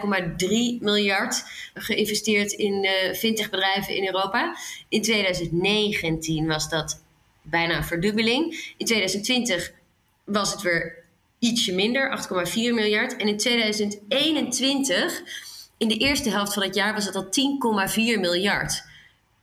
miljard 0.81 1.45
geïnvesteerd 1.75 2.53
in 2.53 2.85
uh, 2.85 3.15
fintechbedrijven 3.15 3.97
in 3.97 4.07
Europa. 4.07 4.57
In 4.89 5.03
2019 5.03 6.47
was 6.47 6.69
dat 6.69 7.03
bijna 7.51 7.77
een 7.77 7.85
verdubbeling. 7.85 8.73
In 8.77 8.87
2020 8.87 9.73
was 10.25 10.53
het 10.53 10.63
weer 10.63 11.05
ietsje 11.39 11.75
minder, 11.75 12.27
8,4 12.47 12.55
miljard. 12.55 13.17
En 13.17 13.29
in 13.29 13.37
2021, 13.37 15.23
in 15.77 15.89
de 15.89 15.97
eerste 15.97 16.31
helft 16.31 16.55
van 16.55 16.63
het 16.63 16.75
jaar, 16.75 16.95
was 16.95 17.05
het 17.05 17.15
al 17.15 17.29
10,4 17.89 17.95
miljard. 17.95 18.83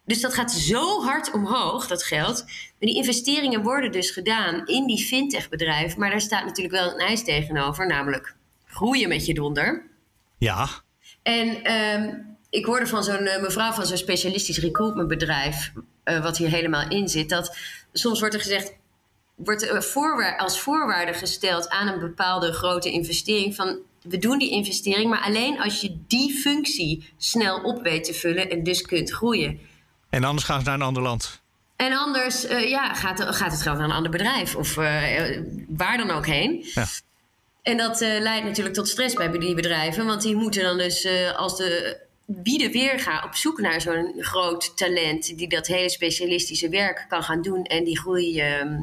Dus 0.06 0.22
dat 0.22 0.34
gaat 0.34 0.52
zo 0.52 1.02
hard 1.04 1.32
omhoog, 1.32 1.88
dat 1.88 2.04
geld. 2.04 2.44
Maar 2.46 2.90
die 2.90 2.96
investeringen 2.96 3.64
worden 3.64 3.92
dus 3.92 4.12
gedaan 4.12 4.68
in 4.68 4.86
die 4.86 5.06
fintech-bedrijven. 5.06 6.00
Maar 6.00 6.10
daar 6.10 6.22
staat 6.22 6.46
natuurlijk 6.46 6.76
wel 6.76 6.94
een 6.94 7.08
eis 7.08 7.24
tegenover, 7.24 7.88
namelijk 7.88 8.36
groeien 8.66 9.10
met 9.10 9.26
je 9.26 9.34
donder. 9.34 9.84
Ja. 10.38 10.68
En 11.24 11.72
um, 11.72 12.38
ik 12.50 12.66
hoorde 12.66 12.88
van 12.88 13.04
zo'n 13.04 13.24
uh, 13.24 13.42
mevrouw 13.42 13.72
van 13.72 13.86
zo'n 13.86 13.98
specialistisch 13.98 14.58
recruitmentbedrijf, 14.58 15.72
uh, 16.06 16.22
wat 16.22 16.38
hier 16.38 16.50
helemaal 16.50 16.90
in 16.90 17.08
zit, 17.08 17.30
dat 17.30 17.58
soms 17.94 18.20
wordt 18.20 18.36
er 18.36 18.42
gezegd, 18.42 18.74
wordt 19.36 19.70
er 19.70 19.84
voorwaar 19.84 20.38
als 20.38 20.60
voorwaarde 20.60 21.14
gesteld 21.14 21.70
aan 21.70 21.88
een 21.88 22.00
bepaalde 22.00 22.52
grote 22.52 22.92
investering 22.92 23.56
van 23.56 23.80
we 24.02 24.18
doen 24.18 24.38
die 24.38 24.52
investering, 24.52 25.10
maar 25.10 25.22
alleen 25.22 25.60
als 25.62 25.82
je 25.82 25.98
die 26.08 26.34
functie 26.34 27.14
snel 27.18 27.62
op 27.62 27.82
weet 27.82 28.04
te 28.04 28.14
vullen 28.14 28.50
en 28.50 28.64
dus 28.64 28.82
kunt 28.82 29.12
groeien. 29.12 29.60
En 30.10 30.24
anders 30.24 30.48
gaan 30.48 30.60
ze 30.60 30.66
naar 30.66 30.76
een 30.76 30.82
ander 30.82 31.04
land. 31.04 31.42
En 31.76 31.94
anders 31.94 32.42
ja, 32.42 32.94
gaat, 32.94 33.22
gaat, 33.36 33.52
het 33.52 33.62
geld 33.62 33.78
naar 33.78 33.86
een 33.86 33.96
ander 33.96 34.12
bedrijf 34.12 34.56
of 34.56 34.76
waar 35.68 35.98
dan 35.98 36.12
ook 36.12 36.26
heen. 36.26 36.66
Ja. 36.74 36.86
En 37.62 37.78
dat 37.78 38.00
leidt 38.00 38.46
natuurlijk 38.46 38.76
tot 38.76 38.88
stress 38.88 39.16
bij 39.16 39.32
die 39.32 39.56
bedrijven, 39.56 40.06
want 40.06 40.22
die 40.22 40.36
moeten 40.36 40.64
dan 40.64 40.78
dus 40.78 41.08
als 41.36 41.58
de 41.58 42.00
wie 42.26 42.58
de 42.58 42.72
weer 42.72 43.00
gaat 43.00 43.24
op 43.24 43.36
zoek 43.36 43.60
naar 43.60 43.82
zo'n 43.82 44.14
groot 44.18 44.78
talent 44.78 45.38
die 45.38 45.50
dat 45.50 45.68
hele 45.68 45.90
specialistische 45.90 46.70
werk 46.70 47.06
kan 47.10 47.24
gaan 47.24 47.42
doen 47.42 47.64
en 47.64 47.84
die 47.84 48.00
groei, 48.00 48.58
uh, 48.60 48.82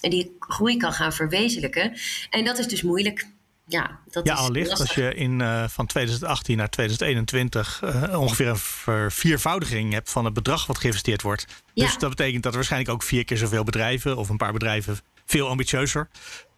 die 0.00 0.36
groei 0.38 0.76
kan 0.76 0.92
gaan 0.92 1.12
verwezenlijken. 1.12 1.92
En 2.30 2.44
dat 2.44 2.58
is 2.58 2.66
dus 2.66 2.82
moeilijk. 2.82 3.26
Ja, 3.66 4.00
dat 4.10 4.26
ja 4.26 4.34
is 4.34 4.38
allicht 4.38 4.80
als 4.80 4.94
je 4.94 5.14
in, 5.14 5.40
uh, 5.40 5.68
van 5.68 5.86
2018 5.86 6.56
naar 6.56 6.70
2021 6.70 7.80
uh, 7.84 8.20
ongeveer 8.20 8.48
een 8.48 8.56
verviervoudiging 8.56 9.92
hebt 9.92 10.10
van 10.10 10.24
het 10.24 10.34
bedrag 10.34 10.66
wat 10.66 10.78
geïnvesteerd 10.78 11.22
wordt. 11.22 11.46
Dus 11.74 11.98
dat 11.98 12.10
betekent 12.10 12.42
dat 12.42 12.52
er 12.52 12.58
waarschijnlijk 12.58 12.92
ook 12.92 13.02
vier 13.02 13.24
keer 13.24 13.36
zoveel 13.36 13.64
bedrijven 13.64 14.16
of 14.16 14.28
een 14.28 14.36
paar 14.36 14.52
bedrijven 14.52 14.98
veel 15.26 15.48
ambitieuzer. 15.48 16.08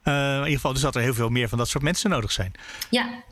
Uh, 0.04 0.14
in 0.14 0.36
ieder 0.36 0.54
geval 0.54 0.72
dus 0.72 0.82
dat 0.82 0.94
er 0.94 1.02
heel 1.02 1.14
veel 1.14 1.28
meer 1.28 1.48
van 1.48 1.58
dat 1.58 1.68
soort 1.68 1.84
mensen 1.84 2.10
nodig 2.10 2.32
zijn. 2.32 2.52
Ja, 2.90 3.22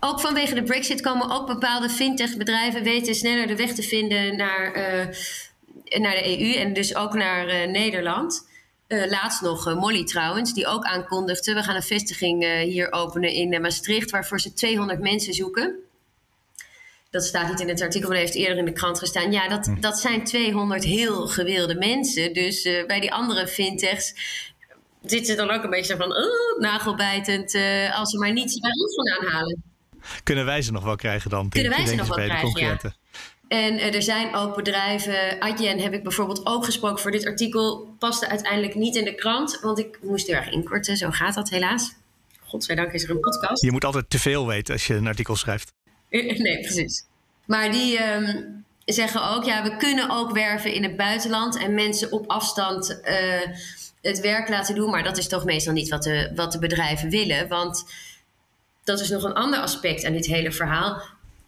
ook 0.00 0.20
vanwege 0.20 0.54
de 0.54 0.62
Brexit 0.62 1.00
komen 1.00 1.30
ook 1.30 1.46
bepaalde 1.46 1.88
fintech-bedrijven 1.88 2.82
weten 2.82 3.14
sneller 3.14 3.46
de 3.46 3.56
weg 3.56 3.72
te 3.72 3.82
vinden 3.82 4.36
naar, 4.36 4.76
uh, 4.76 6.00
naar 6.00 6.14
de 6.14 6.38
EU 6.38 6.54
en 6.54 6.72
dus 6.72 6.94
ook 6.94 7.14
naar 7.14 7.48
uh, 7.48 7.70
Nederland. 7.70 8.48
Uh, 8.88 9.06
laatst 9.06 9.40
nog 9.40 9.74
Molly 9.74 10.04
trouwens, 10.04 10.54
die 10.54 10.66
ook 10.66 10.84
aankondigde: 10.84 11.54
we 11.54 11.62
gaan 11.62 11.76
een 11.76 11.82
vestiging 11.82 12.62
hier 12.62 12.92
openen 12.92 13.32
in 13.32 13.60
Maastricht, 13.60 14.10
waarvoor 14.10 14.40
ze 14.40 14.52
200 14.52 15.00
mensen 15.00 15.34
zoeken. 15.34 15.78
Dat 17.10 17.24
staat 17.24 17.48
niet 17.48 17.60
in 17.60 17.68
het 17.68 17.82
artikel, 17.82 18.08
maar 18.08 18.18
heeft 18.18 18.34
eerder 18.34 18.58
in 18.58 18.64
de 18.64 18.72
krant 18.72 18.98
gestaan. 18.98 19.32
Ja, 19.32 19.48
dat, 19.48 19.66
hm. 19.66 19.80
dat 19.80 19.98
zijn 19.98 20.24
200 20.24 20.84
heel 20.84 21.26
gewilde 21.26 21.74
mensen. 21.74 22.32
Dus 22.32 22.62
bij 22.86 23.00
die 23.00 23.12
andere 23.12 23.46
fintechs 23.46 24.14
zit 25.04 25.26
ze 25.26 25.34
dan 25.34 25.50
ook 25.50 25.64
een 25.64 25.70
beetje 25.70 25.96
van 25.96 26.10
uh, 26.10 26.60
nagelbijtend 26.60 27.54
uh, 27.54 27.98
als 27.98 28.10
ze 28.10 28.18
maar 28.18 28.32
niets 28.32 28.60
bij 28.60 28.70
ons 28.70 28.94
vandaan 28.94 29.32
halen. 29.32 29.62
Kunnen 30.22 30.44
wij 30.44 30.62
ze 30.62 30.72
nog 30.72 30.84
wel 30.84 30.96
krijgen 30.96 31.30
dan? 31.30 31.48
Kunnen 31.48 31.70
wij 31.70 31.86
ze 31.86 31.94
nog 31.94 32.06
wel 32.06 32.26
krijgen, 32.26 32.60
ja. 32.60 32.78
En 33.48 33.74
uh, 33.74 33.94
er 33.94 34.02
zijn 34.02 34.34
ook 34.34 34.56
bedrijven, 34.56 35.40
Adyen 35.40 35.78
heb 35.78 35.92
ik 35.92 36.02
bijvoorbeeld 36.02 36.46
ook 36.46 36.64
gesproken 36.64 37.02
voor 37.02 37.10
dit 37.10 37.26
artikel, 37.26 37.94
paste 37.98 38.28
uiteindelijk 38.28 38.74
niet 38.74 38.96
in 38.96 39.04
de 39.04 39.14
krant, 39.14 39.58
want 39.60 39.78
ik 39.78 39.98
moest 40.02 40.28
er 40.28 40.36
erg 40.36 40.50
inkorten. 40.50 40.96
Zo 40.96 41.10
gaat 41.10 41.34
dat 41.34 41.48
helaas. 41.48 41.94
Godzijdank 42.44 42.92
is 42.92 43.02
er 43.02 43.10
een 43.10 43.20
podcast. 43.20 43.62
Je 43.62 43.72
moet 43.72 43.84
altijd 43.84 44.10
te 44.10 44.18
veel 44.18 44.46
weten 44.46 44.72
als 44.72 44.86
je 44.86 44.94
een 44.94 45.06
artikel 45.06 45.36
schrijft. 45.36 45.72
nee, 46.08 46.60
precies. 46.60 47.04
Maar 47.46 47.72
die 47.72 48.12
um, 48.12 48.64
zeggen 48.84 49.30
ook, 49.30 49.44
ja, 49.44 49.62
we 49.62 49.76
kunnen 49.76 50.10
ook 50.10 50.32
werven 50.32 50.72
in 50.72 50.82
het 50.82 50.96
buitenland 50.96 51.58
en 51.58 51.74
mensen 51.74 52.12
op 52.12 52.30
afstand 52.30 53.00
het 54.04 54.20
werk 54.20 54.48
laten 54.48 54.74
doen. 54.74 54.90
Maar 54.90 55.02
dat 55.02 55.18
is 55.18 55.28
toch 55.28 55.44
meestal 55.44 55.72
niet 55.72 55.88
wat 55.88 56.02
de, 56.02 56.32
wat 56.34 56.52
de 56.52 56.58
bedrijven 56.58 57.10
willen. 57.10 57.48
Want 57.48 57.84
dat 58.84 59.00
is 59.00 59.08
nog 59.08 59.22
een 59.22 59.32
ander 59.32 59.60
aspect 59.60 60.04
aan 60.04 60.12
dit 60.12 60.26
hele 60.26 60.52
verhaal. 60.52 61.02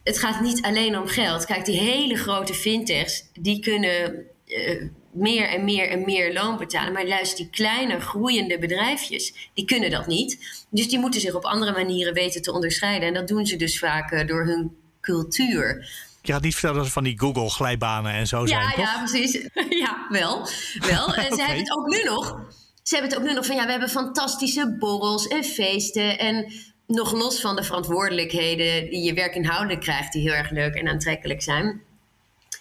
Het 0.05 0.19
gaat 0.19 0.41
niet 0.41 0.63
alleen 0.63 0.99
om 0.99 1.07
geld. 1.07 1.45
Kijk, 1.45 1.65
die 1.65 1.81
hele 1.81 2.17
grote 2.17 2.55
fintechs, 2.55 3.25
die 3.41 3.61
kunnen 3.61 4.27
uh, 4.47 4.83
meer 5.11 5.49
en 5.49 5.65
meer 5.65 5.89
en 5.89 6.05
meer 6.05 6.33
loon 6.33 6.57
betalen. 6.57 6.93
Maar 6.93 7.07
luister, 7.07 7.37
die 7.37 7.51
kleine 7.51 8.01
groeiende 8.01 8.59
bedrijfjes, 8.59 9.51
die 9.55 9.65
kunnen 9.65 9.91
dat 9.91 10.07
niet. 10.07 10.65
Dus 10.71 10.89
die 10.89 10.99
moeten 10.99 11.21
zich 11.21 11.35
op 11.35 11.45
andere 11.45 11.73
manieren 11.73 12.15
weten 12.15 12.43
te 12.43 12.53
onderscheiden. 12.53 13.09
En 13.09 13.15
dat 13.15 13.29
doen 13.29 13.47
ze 13.47 13.57
dus 13.57 13.79
vaak 13.79 14.13
uh, 14.13 14.27
door 14.27 14.47
hun 14.47 14.77
cultuur. 15.01 15.89
Je 16.27 16.33
had 16.33 16.43
niet 16.43 16.53
verteld 16.53 16.75
dat 16.75 16.87
ze 16.87 16.93
van 16.93 17.05
die 17.05 17.19
Google 17.19 17.51
glijbanen 17.51 18.13
en 18.13 18.27
zo 18.27 18.47
zijn, 18.47 18.69
toch? 18.69 18.79
Ja, 18.79 18.99
precies. 18.99 19.49
ja, 19.85 20.07
wel. 20.09 20.49
wel. 20.79 21.15
En 21.15 21.33
ze 21.37 21.43
hebben 21.43 21.59
het 21.59 21.77
ook 21.77 21.87
nu 21.87 22.03
nog. 22.03 22.41
Ze 22.83 22.95
hebben 22.95 23.13
het 23.13 23.21
ook 23.21 23.27
nu 23.27 23.35
nog 23.35 23.47
van, 23.47 23.57
ja, 23.57 23.65
we 23.65 23.71
hebben 23.71 23.89
fantastische 23.89 24.77
borrels 24.79 25.27
en 25.27 25.45
feesten. 25.45 26.19
En 26.19 26.53
nog 26.87 27.13
los 27.13 27.41
van 27.41 27.57
de 27.57 27.63
verantwoordelijkheden 27.63 28.91
die 28.91 29.03
je 29.03 29.15
werkinhoudelijk 29.15 29.81
krijgt, 29.81 30.13
die 30.13 30.23
heel 30.23 30.39
erg 30.39 30.51
leuk 30.51 30.75
en 30.75 30.89
aantrekkelijk 30.89 31.43
zijn. 31.43 31.83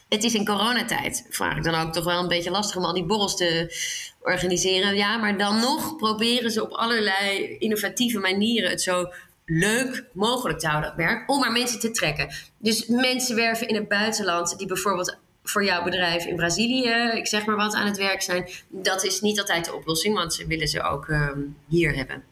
Het 0.09 0.23
is 0.23 0.33
in 0.33 0.45
coronatijd, 0.45 1.27
vraag 1.29 1.57
ik 1.57 1.63
dan 1.63 1.75
ook 1.75 1.93
toch 1.93 2.03
wel 2.03 2.21
een 2.21 2.27
beetje 2.27 2.51
lastig 2.51 2.77
om 2.77 2.83
al 2.85 2.93
die 2.93 3.05
borrels 3.05 3.35
te 3.35 3.75
organiseren. 4.21 4.95
Ja, 4.95 5.17
maar 5.17 5.37
dan 5.37 5.59
nog 5.59 5.95
proberen 5.95 6.51
ze 6.51 6.63
op 6.63 6.71
allerlei 6.71 7.55
innovatieve 7.59 8.19
manieren 8.19 8.69
het 8.69 8.81
zo 8.81 9.05
leuk 9.45 10.05
mogelijk 10.13 10.59
te 10.59 10.67
houden, 10.67 10.89
dat 10.89 10.97
werk, 10.97 11.29
om 11.29 11.39
maar 11.39 11.51
mensen 11.51 11.79
te 11.79 11.91
trekken. 11.91 12.33
Dus 12.57 12.85
mensen 12.85 13.35
werven 13.35 13.67
in 13.67 13.75
het 13.75 13.87
buitenland 13.87 14.57
die 14.57 14.67
bijvoorbeeld 14.67 15.17
voor 15.43 15.63
jouw 15.63 15.83
bedrijf 15.83 16.25
in 16.25 16.35
Brazilië, 16.35 17.11
ik 17.13 17.27
zeg 17.27 17.45
maar 17.45 17.55
wat, 17.55 17.73
aan 17.73 17.85
het 17.85 17.97
werk 17.97 18.21
zijn. 18.21 18.49
Dat 18.69 19.03
is 19.03 19.21
niet 19.21 19.39
altijd 19.39 19.65
de 19.65 19.73
oplossing, 19.73 20.15
want 20.15 20.33
ze 20.33 20.47
willen 20.47 20.67
ze 20.67 20.81
ook 20.81 21.07
um, 21.07 21.57
hier 21.67 21.95
hebben. 21.95 22.23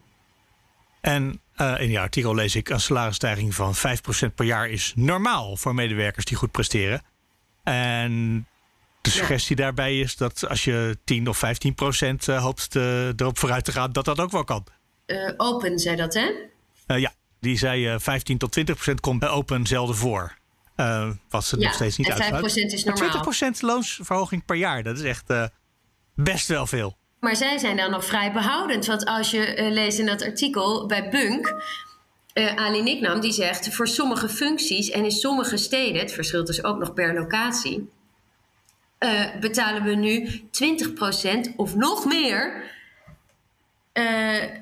En 1.00 1.40
uh, 1.56 1.74
in 1.80 1.90
je 1.90 2.00
artikel 2.00 2.34
lees 2.34 2.56
ik: 2.56 2.68
een 2.68 2.80
salarisstijging 2.80 3.54
van 3.54 3.74
5% 3.74 4.34
per 4.34 4.44
jaar 4.44 4.68
is 4.68 4.92
normaal 4.96 5.56
voor 5.56 5.74
medewerkers 5.74 6.24
die 6.24 6.36
goed 6.36 6.50
presteren. 6.50 7.02
En 7.62 8.46
de 9.00 9.10
suggestie 9.10 9.56
ja. 9.56 9.62
daarbij 9.62 9.98
is 9.98 10.16
dat 10.16 10.48
als 10.48 10.64
je 10.64 10.98
10 11.04 11.28
of 11.28 11.42
15% 11.44 11.48
uh, 12.28 12.42
hoopt 12.42 12.70
te, 12.70 13.12
erop 13.16 13.38
vooruit 13.38 13.64
te 13.64 13.72
gaan, 13.72 13.92
dat 13.92 14.04
dat 14.04 14.20
ook 14.20 14.30
wel 14.30 14.44
kan. 14.44 14.66
Uh, 15.06 15.32
open 15.36 15.78
zei 15.78 15.96
dat, 15.96 16.14
hè? 16.14 16.30
Uh, 16.86 16.98
ja, 16.98 17.12
die 17.40 17.58
zei 17.58 18.00
15 18.00 18.38
tot 18.38 18.52
20 18.52 18.74
procent 18.74 19.00
komt 19.00 19.20
bij 19.20 19.28
Open 19.28 19.66
zelden 19.66 19.96
voor. 19.96 20.36
Uh, 20.76 21.10
wat 21.28 21.44
ze 21.44 21.58
ja, 21.58 21.64
nog 21.64 21.74
steeds 21.74 21.96
niet 21.96 22.10
uitsluit. 22.10 22.52
5% 22.52 22.72
is 22.72 22.84
normaal. 22.84 23.24
20% 23.56 23.60
loonsverhoging 23.60 24.44
per 24.44 24.56
jaar, 24.56 24.82
dat 24.82 24.98
is 24.98 25.04
echt 25.04 25.32
best 26.14 26.48
wel 26.48 26.66
veel. 26.66 26.96
Maar 27.20 27.36
zij 27.36 27.58
zijn 27.58 27.76
dan 27.76 27.90
nog 27.90 28.04
vrij 28.04 28.32
behoudend. 28.32 28.86
Want 28.86 29.04
als 29.04 29.30
je 29.30 29.68
leest 29.70 29.98
in 29.98 30.06
dat 30.06 30.22
artikel 30.22 30.86
bij 30.86 31.10
Bunk, 31.10 31.54
Ali 32.34 32.82
Niknam, 32.82 33.20
die 33.20 33.32
zegt 33.32 33.74
voor 33.74 33.88
sommige 33.88 34.28
functies 34.28 34.90
en 34.90 35.04
in 35.04 35.10
sommige 35.10 35.56
steden, 35.56 36.00
het 36.00 36.12
verschilt 36.12 36.46
dus 36.46 36.64
ook 36.64 36.78
nog 36.78 36.94
per 36.94 37.14
locatie, 37.14 37.90
betalen 39.40 39.82
we 39.82 39.94
nu 39.94 40.42
20% 41.50 41.54
of 41.56 41.74
nog 41.74 42.04
meer 42.04 42.64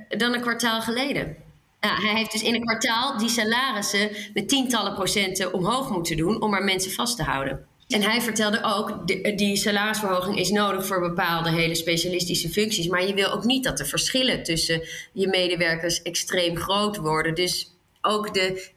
dan 0.08 0.34
een 0.34 0.40
kwartaal 0.40 0.82
geleden. 0.82 1.36
Ja, 1.84 1.96
hij 1.96 2.14
heeft 2.14 2.32
dus 2.32 2.42
in 2.42 2.54
een 2.54 2.64
kwartaal 2.64 3.18
die 3.18 3.28
salarissen 3.28 4.10
met 4.34 4.48
tientallen 4.48 4.94
procenten 4.94 5.52
omhoog 5.52 5.90
moeten 5.90 6.16
doen 6.16 6.42
om 6.42 6.50
maar 6.50 6.64
mensen 6.64 6.90
vast 6.90 7.16
te 7.16 7.22
houden. 7.22 7.66
En 7.88 8.02
hij 8.02 8.20
vertelde 8.20 8.62
ook, 8.62 9.06
die 9.38 9.56
salarisverhoging 9.56 10.38
is 10.38 10.50
nodig 10.50 10.86
voor 10.86 11.00
bepaalde 11.00 11.50
hele 11.50 11.74
specialistische 11.74 12.48
functies. 12.48 12.86
Maar 12.86 13.06
je 13.06 13.14
wil 13.14 13.30
ook 13.30 13.44
niet 13.44 13.64
dat 13.64 13.78
de 13.78 13.84
verschillen 13.84 14.42
tussen 14.42 14.82
je 15.12 15.28
medewerkers 15.28 16.02
extreem 16.02 16.56
groot 16.56 16.96
worden. 16.96 17.34
Dus 17.34 17.70
ook 18.00 18.34
de, 18.34 18.70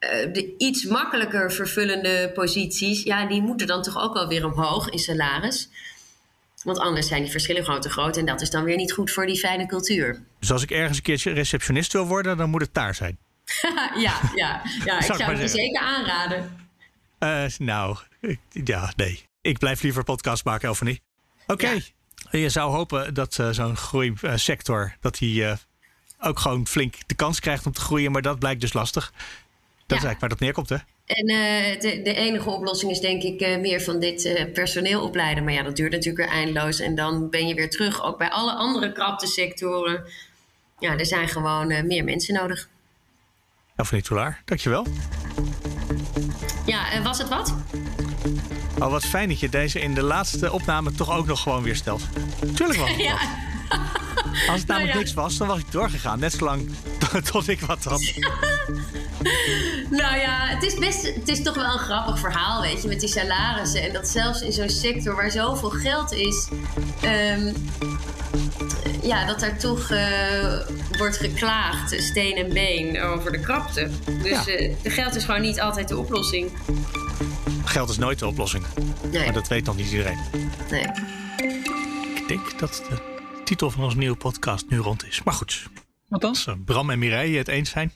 uh, 0.00 0.32
de 0.32 0.54
iets 0.58 0.84
makkelijker 0.84 1.52
vervullende 1.52 2.30
posities, 2.34 3.02
ja, 3.02 3.26
die 3.26 3.42
moeten 3.42 3.66
dan 3.66 3.82
toch 3.82 4.02
ook 4.02 4.14
wel 4.14 4.28
weer 4.28 4.46
omhoog 4.46 4.88
in 4.88 4.98
salaris. 4.98 5.68
Want 6.64 6.78
anders 6.78 7.06
zijn 7.06 7.22
die 7.22 7.30
verschillen 7.30 7.64
gewoon 7.64 7.80
te 7.80 7.90
groot 7.90 8.16
en 8.16 8.26
dat 8.26 8.40
is 8.40 8.50
dan 8.50 8.64
weer 8.64 8.76
niet 8.76 8.92
goed 8.92 9.10
voor 9.10 9.26
die 9.26 9.38
fijne 9.38 9.66
cultuur. 9.66 10.22
Dus 10.38 10.52
als 10.52 10.62
ik 10.62 10.70
ergens 10.70 10.96
een 10.96 11.02
keertje 11.02 11.32
receptionist 11.32 11.92
wil 11.92 12.06
worden, 12.06 12.36
dan 12.36 12.50
moet 12.50 12.60
het 12.60 12.74
daar 12.74 12.94
zijn. 12.94 13.18
ja, 13.94 14.20
ja, 14.34 14.62
ja 14.84 14.98
ik 14.98 15.04
zou 15.04 15.22
het 15.22 15.40
je 15.40 15.48
zeker 15.48 15.80
aanraden. 15.80 16.68
Uh, 17.18 17.44
nou, 17.58 17.96
ja, 18.50 18.92
nee. 18.96 19.28
Ik 19.40 19.58
blijf 19.58 19.82
liever 19.82 20.04
podcast 20.04 20.44
maken, 20.44 20.68
Elfanie. 20.68 21.00
Oké. 21.42 21.52
Okay. 21.52 21.84
Ja. 22.30 22.38
Je 22.38 22.48
zou 22.48 22.72
hopen 22.72 23.14
dat 23.14 23.38
uh, 23.40 23.48
zo'n 23.50 23.76
groeisector, 23.76 24.96
dat 25.00 25.18
hij 25.18 25.28
uh, 25.28 25.52
ook 26.20 26.38
gewoon 26.38 26.66
flink 26.66 26.94
de 27.06 27.14
kans 27.14 27.40
krijgt 27.40 27.66
om 27.66 27.72
te 27.72 27.80
groeien, 27.80 28.12
maar 28.12 28.22
dat 28.22 28.38
blijkt 28.38 28.60
dus 28.60 28.72
lastig. 28.72 29.10
Dat 29.10 29.20
ja. 29.86 29.96
is 29.96 30.04
eigenlijk 30.04 30.20
waar 30.20 30.28
dat 30.28 30.40
neerkomt, 30.40 30.68
hè? 30.68 30.76
En 31.06 31.30
uh, 31.30 31.80
de, 31.80 32.00
de, 32.02 32.14
enige 32.14 32.50
oplossing 32.50 32.90
is 32.90 33.00
denk 33.00 33.22
ik 33.22 33.40
uh, 33.40 33.58
meer 33.58 33.80
van 33.80 34.00
dit 34.00 34.24
uh, 34.24 34.52
personeel 34.52 35.02
opleiden. 35.02 35.44
Maar 35.44 35.52
ja, 35.52 35.62
dat 35.62 35.76
duurt 35.76 35.92
natuurlijk 35.92 36.24
weer 36.24 36.38
eindeloos. 36.38 36.80
En 36.80 36.94
dan 36.94 37.30
ben 37.30 37.46
je 37.46 37.54
weer 37.54 37.70
terug, 37.70 38.04
ook 38.04 38.18
bij 38.18 38.30
alle 38.30 38.52
andere 38.52 38.92
kraptesectoren. 38.92 40.04
Ja, 40.78 40.98
er 40.98 41.06
zijn 41.06 41.28
gewoon 41.28 41.86
meer 41.86 42.04
mensen 42.04 42.34
nodig. 42.34 42.68
Elfanie 43.76 44.04
Toulaar, 44.04 44.42
dankjewel. 44.44 44.86
Ja, 46.66 47.02
was 47.02 47.18
het 47.18 47.28
wat? 47.28 47.54
Oh, 48.78 48.90
wat 48.90 49.04
fijn 49.04 49.28
dat 49.28 49.40
je 49.40 49.48
deze 49.48 49.80
in 49.80 49.94
de 49.94 50.02
laatste 50.02 50.52
opname 50.52 50.92
toch 50.92 51.16
ook 51.16 51.26
nog 51.26 51.42
gewoon 51.42 51.62
weer 51.62 51.76
stelt. 51.76 52.02
Tuurlijk 52.54 52.78
was 52.78 52.90
het 52.90 53.00
ja. 53.10 53.18
Als 54.48 54.60
het 54.60 54.68
namelijk 54.68 54.68
nou 54.68 54.86
ja. 54.86 54.94
niks 54.94 55.14
was, 55.14 55.36
dan 55.36 55.48
was 55.48 55.58
ik 55.58 55.72
doorgegaan. 55.72 56.18
Net 56.18 56.32
zolang 56.32 56.70
tot 57.32 57.48
ik 57.48 57.60
wat 57.60 57.84
had. 57.84 58.00
nou 60.02 60.16
ja, 60.16 60.46
het 60.46 60.62
is, 60.62 60.74
best, 60.74 61.14
het 61.14 61.28
is 61.28 61.42
toch 61.42 61.54
wel 61.54 61.72
een 61.72 61.78
grappig 61.78 62.18
verhaal, 62.18 62.60
weet 62.60 62.82
je, 62.82 62.88
met 62.88 63.00
die 63.00 63.08
salarissen. 63.08 63.82
En 63.82 63.92
dat 63.92 64.08
zelfs 64.08 64.42
in 64.42 64.52
zo'n 64.52 64.68
sector 64.68 65.16
waar 65.16 65.30
zoveel 65.30 65.70
geld 65.70 66.12
is, 66.12 66.48
um, 67.04 67.52
ja, 69.02 69.26
dat 69.26 69.42
er 69.42 69.58
toch 69.58 69.90
uh, 69.90 70.60
wordt 70.98 71.16
geklaagd, 71.16 72.02
steen 72.02 72.36
en 72.36 72.48
been, 72.48 73.02
over 73.02 73.32
de 73.32 73.40
krapte. 73.40 73.90
Dus 74.22 74.44
ja. 74.44 74.60
uh, 74.60 74.74
de 74.82 74.90
geld 74.90 75.14
is 75.14 75.24
gewoon 75.24 75.40
niet 75.40 75.60
altijd 75.60 75.88
de 75.88 75.98
oplossing. 75.98 76.52
Geld 77.64 77.90
is 77.90 77.98
nooit 77.98 78.18
de 78.18 78.26
oplossing. 78.26 78.64
Nee. 79.10 79.24
Maar 79.24 79.32
dat 79.32 79.48
weet 79.48 79.64
dan 79.64 79.76
niet 79.76 79.90
iedereen. 79.90 80.18
Nee. 80.70 80.86
denk 82.26 82.58
dat 82.58 82.84
de 82.88 82.96
titel 83.44 83.70
van 83.70 83.84
onze 83.84 83.96
nieuwe 83.96 84.16
podcast 84.16 84.64
nu 84.68 84.78
rond 84.78 85.06
is. 85.06 85.22
Maar 85.22 85.34
goed. 85.34 85.68
Wat 86.08 86.20
dan? 86.20 86.30
Als 86.30 86.48
Bram 86.64 86.90
en 86.90 86.98
Mireille 86.98 87.38
het 87.38 87.48
eens 87.48 87.70
zijn. 87.70 87.92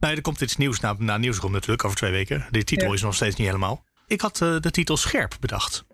Nou, 0.00 0.14
er 0.14 0.22
komt 0.22 0.40
iets 0.40 0.56
nieuws 0.56 0.80
na, 0.80 0.94
na 0.98 1.16
Nieuwsroom 1.16 1.52
natuurlijk 1.52 1.84
over 1.84 1.96
twee 1.96 2.10
weken. 2.10 2.46
De 2.50 2.64
titel 2.64 2.86
Ja. 2.88 2.94
is 2.94 3.02
nog 3.02 3.14
steeds 3.14 3.36
niet 3.36 3.46
helemaal. 3.46 3.84
Ik 4.06 4.20
had 4.20 4.40
eh, 4.40 4.60
de 4.60 4.70
titel 4.70 4.96
Scherp 4.96 5.36
bedacht. 5.40 5.84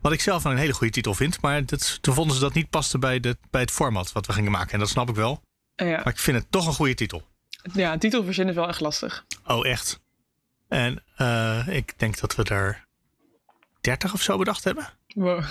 Wat 0.00 0.12
ik 0.12 0.20
zelf 0.20 0.44
een 0.44 0.56
hele 0.56 0.72
goede 0.72 0.92
titel 0.92 1.14
vind. 1.14 1.40
Maar 1.40 1.66
dat, 1.66 1.98
toen 2.02 2.14
vonden 2.14 2.34
ze 2.34 2.40
dat 2.42 2.52
niet 2.54 2.70
paste 2.70 2.98
bij, 2.98 3.20
de, 3.20 3.36
bij 3.50 3.60
het 3.60 3.70
format 3.70 4.12
wat 4.12 4.26
we 4.26 4.32
gingen 4.32 4.50
maken. 4.50 4.72
En 4.72 4.78
dat 4.78 4.88
snap 4.88 5.08
ik 5.08 5.14
wel. 5.14 5.42
Ja. 5.76 5.84
Maar 5.84 6.08
ik 6.08 6.18
vind 6.18 6.36
het 6.36 6.50
toch 6.50 6.66
een 6.66 6.72
goede 6.72 6.94
titel. 6.94 7.28
ja, 7.72 7.92
een 7.92 7.98
titel 7.98 8.24
verzinnen 8.24 8.54
is 8.54 8.60
wel 8.60 8.68
echt 8.68 8.80
lastig. 8.80 9.24
Oh, 9.46 9.66
echt? 9.66 10.00
En 10.68 11.02
eh, 11.16 11.68
ik 11.68 11.98
denk 11.98 12.20
dat 12.20 12.34
we 12.34 12.42
er 12.44 12.86
30 13.80 14.12
of 14.12 14.22
zo 14.22 14.38
bedacht 14.38 14.64
hebben. 14.64 14.88
Wow. 15.14 15.44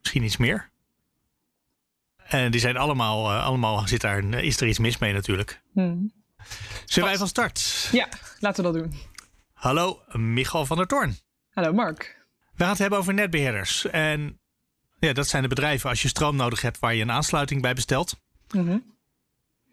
Misschien 0.00 0.22
iets 0.22 0.36
meer. 0.36 0.70
En 2.16 2.50
die 2.50 2.60
zijn 2.60 2.76
allemaal, 2.76 3.30
eh, 3.30 3.44
allemaal 3.44 3.88
zit 3.88 4.00
daar, 4.00 4.24
is 4.34 4.60
er 4.60 4.68
iets 4.68 4.78
mis 4.78 4.98
mee 4.98 5.12
natuurlijk. 5.12 5.62
Hmm. 5.72 6.12
Zullen 6.84 7.08
wij 7.08 7.18
van 7.18 7.28
start? 7.28 7.88
Ja, 7.92 8.08
laten 8.38 8.64
we 8.64 8.72
dat 8.72 8.82
doen. 8.82 9.00
Hallo, 9.52 10.02
Michal 10.12 10.66
van 10.66 10.76
der 10.76 10.86
Toorn. 10.86 11.16
Hallo 11.50 11.72
Mark. 11.72 12.18
We 12.54 12.58
gaan 12.62 12.68
het 12.68 12.78
hebben 12.78 12.98
over 12.98 13.14
netbeheerders. 13.14 13.86
En 13.86 14.40
ja, 14.98 15.12
dat 15.12 15.28
zijn 15.28 15.42
de 15.42 15.48
bedrijven 15.48 15.90
als 15.90 16.02
je 16.02 16.08
stroom 16.08 16.36
nodig 16.36 16.60
hebt 16.62 16.78
waar 16.78 16.94
je 16.94 17.02
een 17.02 17.10
aansluiting 17.10 17.62
bij 17.62 17.74
bestelt. 17.74 18.20
Mhm. 18.50 18.78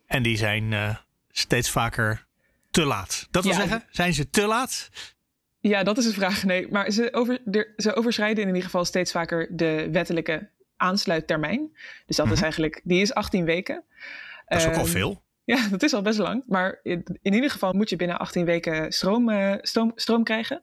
En 0.06 0.24
die 0.24 0.38
zijn 0.38 0.74
eh, 0.74 0.96
steeds 1.32 1.70
vaker 1.70 2.26
te 2.72 2.84
laat. 2.86 3.28
Dat 3.32 3.44
wil 3.44 3.52
Ja. 3.54 3.58
zeggen, 3.60 3.84
zijn 3.92 4.14
ze 4.14 4.30
te 4.30 4.46
laat? 4.46 4.90
Ja, 5.60 5.84
dat 5.84 5.98
is 5.98 6.06
de 6.06 6.14
vraag. 6.14 6.44
Nee, 6.44 6.68
maar 6.72 6.92
ze, 6.92 7.10
over, 7.14 7.40
de- 7.46 7.74
ze 7.78 7.96
overschrijden 7.96 8.42
in 8.42 8.48
ieder 8.48 8.64
geval 8.64 8.86
steeds 8.86 9.12
vaker 9.12 9.48
de 9.56 9.90
wettelijke 9.92 10.50
aansluittermijn. 10.78 11.70
Dus 12.06 12.16
dat 12.16 12.26
is 12.26 12.32
Mhm. 12.34 12.44
eigenlijk, 12.44 12.82
die 12.84 13.02
is 13.02 13.14
18 13.14 13.46
weken. 13.46 13.84
Dat 14.48 14.60
is 14.60 14.66
ook 14.66 14.74
al 14.76 14.80
Ehm, 14.84 14.92
veel. 14.92 15.24
Ja, 15.54 15.68
dat 15.70 15.84
is 15.84 15.94
al 15.94 16.02
best 16.02 16.18
lang. 16.20 16.44
Maar 16.48 16.80
in, 16.84 17.04
in 17.22 17.34
ieder 17.34 17.50
geval 17.50 17.74
moet 17.74 17.90
je 17.90 17.96
binnen 17.96 18.20
18 18.20 18.46
weken 18.46 18.92
stroom, 18.92 19.30
eh, 19.30 19.54
stroom, 19.62 19.92
stroom 19.96 20.24
krijgen. 20.24 20.62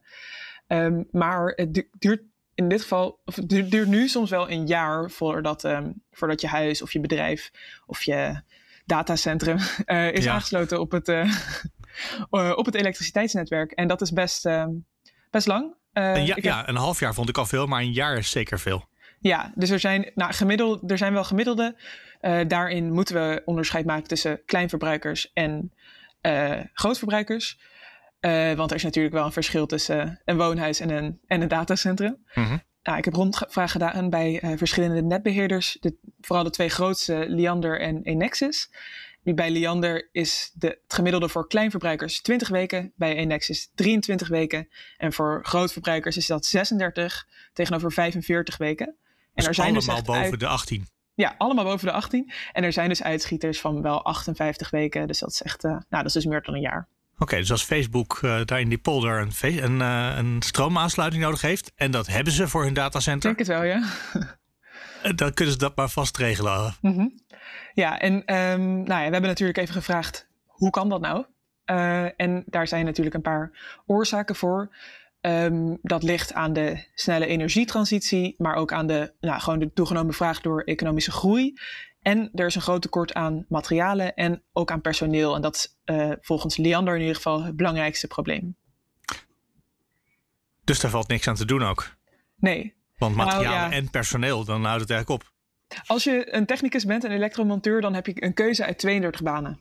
Ehm, 0.67 1.03
maar 1.11 1.45
het 1.55 1.73
du- 1.73 1.89
duurt 1.99 2.21
in 2.55 2.67
dit 2.69 2.81
geval, 2.81 3.19
of 3.25 3.35
het 3.35 3.49
du- 3.49 3.67
duurt 3.67 3.87
nu 3.87 4.07
soms 4.07 4.29
wel 4.29 4.49
een 4.49 4.67
jaar 4.67 5.11
voordat, 5.11 5.63
ehm, 5.63 5.91
voordat 6.11 6.41
je 6.41 6.47
huis 6.47 6.81
of 6.81 6.93
je 6.93 6.99
bedrijf 6.99 7.51
of 7.85 8.03
je 8.03 8.41
datacentrum 8.85 9.57
eh, 9.85 10.11
is 10.11 10.23
Ja. 10.23 10.33
aangesloten 10.33 10.79
op 10.79 10.91
het, 10.91 11.07
eh, 11.09 11.31
op 12.55 12.65
het 12.65 12.75
elektriciteitsnetwerk. 12.75 13.71
En 13.71 13.87
dat 13.87 14.01
is 14.01 14.11
best, 14.11 14.45
ehm, 14.45 14.69
best 15.31 15.47
lang. 15.47 15.73
Een 15.93 16.25
ja, 16.25 16.35
heb- 16.35 16.43
ja, 16.43 16.69
een 16.69 16.75
half 16.75 16.99
jaar 16.99 17.13
vond 17.13 17.29
ik 17.29 17.37
al 17.37 17.45
veel, 17.45 17.65
maar 17.67 17.81
een 17.81 17.93
jaar 17.93 18.17
is 18.17 18.29
zeker 18.31 18.59
veel. 18.59 18.87
ja, 19.19 19.51
dus 19.55 19.69
er 19.69 19.79
zijn, 19.79 20.11
nou, 20.15 20.33
gemiddeld, 20.33 20.91
er 20.91 20.97
zijn 20.97 21.13
wel 21.13 21.23
gemiddelde. 21.23 21.75
Eh, 22.25 22.39
daarin 22.47 22.91
moeten 22.91 23.15
we 23.15 23.41
onderscheid 23.45 23.85
maken 23.85 24.07
tussen 24.07 24.41
kleinverbruikers 24.45 25.31
en 25.33 25.73
eh, 26.21 26.59
grootverbruikers. 26.73 27.59
Eh, 28.19 28.53
want 28.53 28.69
er 28.69 28.75
is 28.75 28.83
natuurlijk 28.83 29.13
wel 29.13 29.25
een 29.25 29.31
verschil 29.31 29.65
tussen 29.65 30.21
een 30.25 30.37
woonhuis 30.37 30.79
en 30.79 30.89
een, 30.89 31.19
en 31.27 31.41
een 31.41 31.47
datacentrum. 31.47 32.25
Mhm. 32.33 32.57
Nou, 32.83 32.97
ik 32.97 33.05
heb 33.05 33.13
rondvraag 33.13 33.71
gedaan 33.71 34.09
bij 34.09 34.41
verschillende 34.57 35.01
netbeheerders. 35.01 35.77
De, 35.79 35.97
vooral 36.21 36.43
de 36.43 36.49
twee 36.49 36.69
grootste, 36.69 37.25
Liander 37.27 37.79
en 37.79 38.03
Enexis. 38.03 38.69
Nu, 39.23 39.33
Bij 39.33 39.51
Liander 39.51 40.09
is 40.11 40.51
de, 40.53 40.67
het 40.67 40.93
gemiddelde 40.93 41.29
voor 41.29 41.47
kleinverbruikers 41.47 42.21
20 42.21 42.47
weken. 42.47 42.93
Bij 42.95 43.15
Enexis 43.15 43.71
23 43.75 44.27
weken. 44.27 44.67
En 44.97 45.13
voor 45.13 45.39
grootverbruikers 45.43 46.17
is 46.17 46.27
dat 46.27 46.45
36 46.45 47.27
tegenover 47.53 47.91
45 47.91 48.57
weken. 48.57 48.87
En 48.87 48.95
Dus 49.33 49.47
er 49.47 49.53
zijn 49.53 49.73
dus 49.73 49.87
allemaal 49.87 50.05
boven 50.05 50.31
uit- 50.31 50.39
de 50.39 50.47
18. 50.47 50.93
Ja, 51.15 51.35
allemaal 51.37 51.63
boven 51.63 51.87
de 51.87 51.93
18. 51.93 52.31
En 52.51 52.63
er 52.63 52.73
zijn 52.73 52.89
dus 52.89 53.03
uitschieters 53.03 53.59
van 53.59 53.81
wel 53.81 54.03
58 54.03 54.69
weken. 54.69 55.07
Dus 55.07 55.19
dat 55.19 55.29
is 55.29 55.41
echt, 55.41 55.63
eh, 55.63 55.71
nou, 55.71 55.83
dat 55.89 56.05
is 56.05 56.13
dus 56.13 56.25
meer 56.25 56.41
dan 56.41 56.53
een 56.53 56.61
jaar. 56.61 56.87
Oké, 57.17 57.35
dus 57.35 57.51
als 57.51 57.63
Facebook 57.63 58.19
eh, 58.21 58.41
daar 58.45 58.59
in 58.59 58.69
die 58.69 58.77
polder 58.77 59.19
een, 59.21 59.63
een, 59.63 59.81
eh, 59.81 60.17
een 60.17 60.41
stroomaansluiting 60.41 61.23
nodig 61.23 61.41
heeft, 61.41 61.71
en 61.75 61.91
dat 61.91 62.07
hebben 62.07 62.33
ze 62.33 62.47
voor 62.47 62.61
hun 62.61 62.69
Ik 62.69 62.75
datacenter, 62.75 63.35
denk 63.35 63.47
het 63.47 63.47
wel, 63.47 63.63
ja. 63.63 63.83
dan 65.15 65.33
kunnen 65.33 65.53
ze 65.53 65.59
dat 65.59 65.75
maar 65.75 65.89
vast 65.89 66.17
regelen. 66.17 66.75
Mhm. 66.81 67.07
Ja, 67.73 67.99
en 67.99 68.25
ehm, 68.25 68.73
nou 68.73 68.85
ja, 68.85 69.05
we 69.05 69.11
hebben 69.11 69.21
natuurlijk 69.21 69.57
even 69.57 69.73
gevraagd, 69.73 70.27
hoe 70.45 70.69
kan 70.69 70.89
dat 70.89 71.01
nou? 71.01 71.25
En 72.15 72.43
daar 72.45 72.67
zijn 72.67 72.85
natuurlijk 72.85 73.15
een 73.15 73.21
paar 73.21 73.51
oorzaken 73.85 74.35
voor. 74.35 74.69
Ehm, 75.25 75.75
dat 75.81 76.03
ligt 76.03 76.33
aan 76.33 76.53
de 76.53 76.83
snelle 76.93 77.25
energietransitie, 77.25 78.35
maar 78.37 78.55
ook 78.55 78.73
aan 78.73 78.87
de, 78.87 79.13
nou, 79.19 79.41
gewoon 79.41 79.59
de 79.59 79.73
toegenomen 79.73 80.13
vraag 80.13 80.41
door 80.41 80.61
economische 80.61 81.11
groei. 81.11 81.53
En 82.01 82.29
er 82.33 82.45
is 82.45 82.55
een 82.55 82.61
groot 82.61 82.81
tekort 82.81 83.13
aan 83.13 83.45
materialen 83.49 84.15
en 84.15 84.43
ook 84.53 84.71
aan 84.71 84.81
personeel. 84.81 85.35
En 85.35 85.41
dat 85.41 85.55
is 85.55 85.77
eh, 85.83 86.11
volgens 86.21 86.57
Liander 86.57 86.93
in 86.93 86.99
ieder 86.99 87.15
geval 87.15 87.43
het 87.43 87.55
belangrijkste 87.55 88.07
probleem. 88.07 88.55
Dus 90.63 90.79
daar 90.79 90.91
valt 90.91 91.07
niks 91.07 91.27
aan 91.27 91.35
te 91.35 91.45
doen 91.45 91.63
ook. 91.63 91.95
Nee, 92.35 92.75
Want 92.97 93.15
Nou, 93.15 93.27
materialen 93.27 93.69
ja. 93.69 93.75
en 93.75 93.89
personeel, 93.89 94.43
dan 94.45 94.63
houdt 94.63 94.81
het 94.81 94.89
eigenlijk 94.89 95.23
op. 95.23 95.31
Als 95.85 96.03
je 96.03 96.33
een 96.33 96.45
technicus 96.45 96.85
bent, 96.85 97.03
een 97.03 97.11
elektromonteur, 97.11 97.81
dan 97.81 97.93
heb 97.93 98.05
je 98.05 98.23
een 98.23 98.33
keuze 98.33 98.65
uit 98.65 98.77
32 98.77 99.21
banen. 99.21 99.59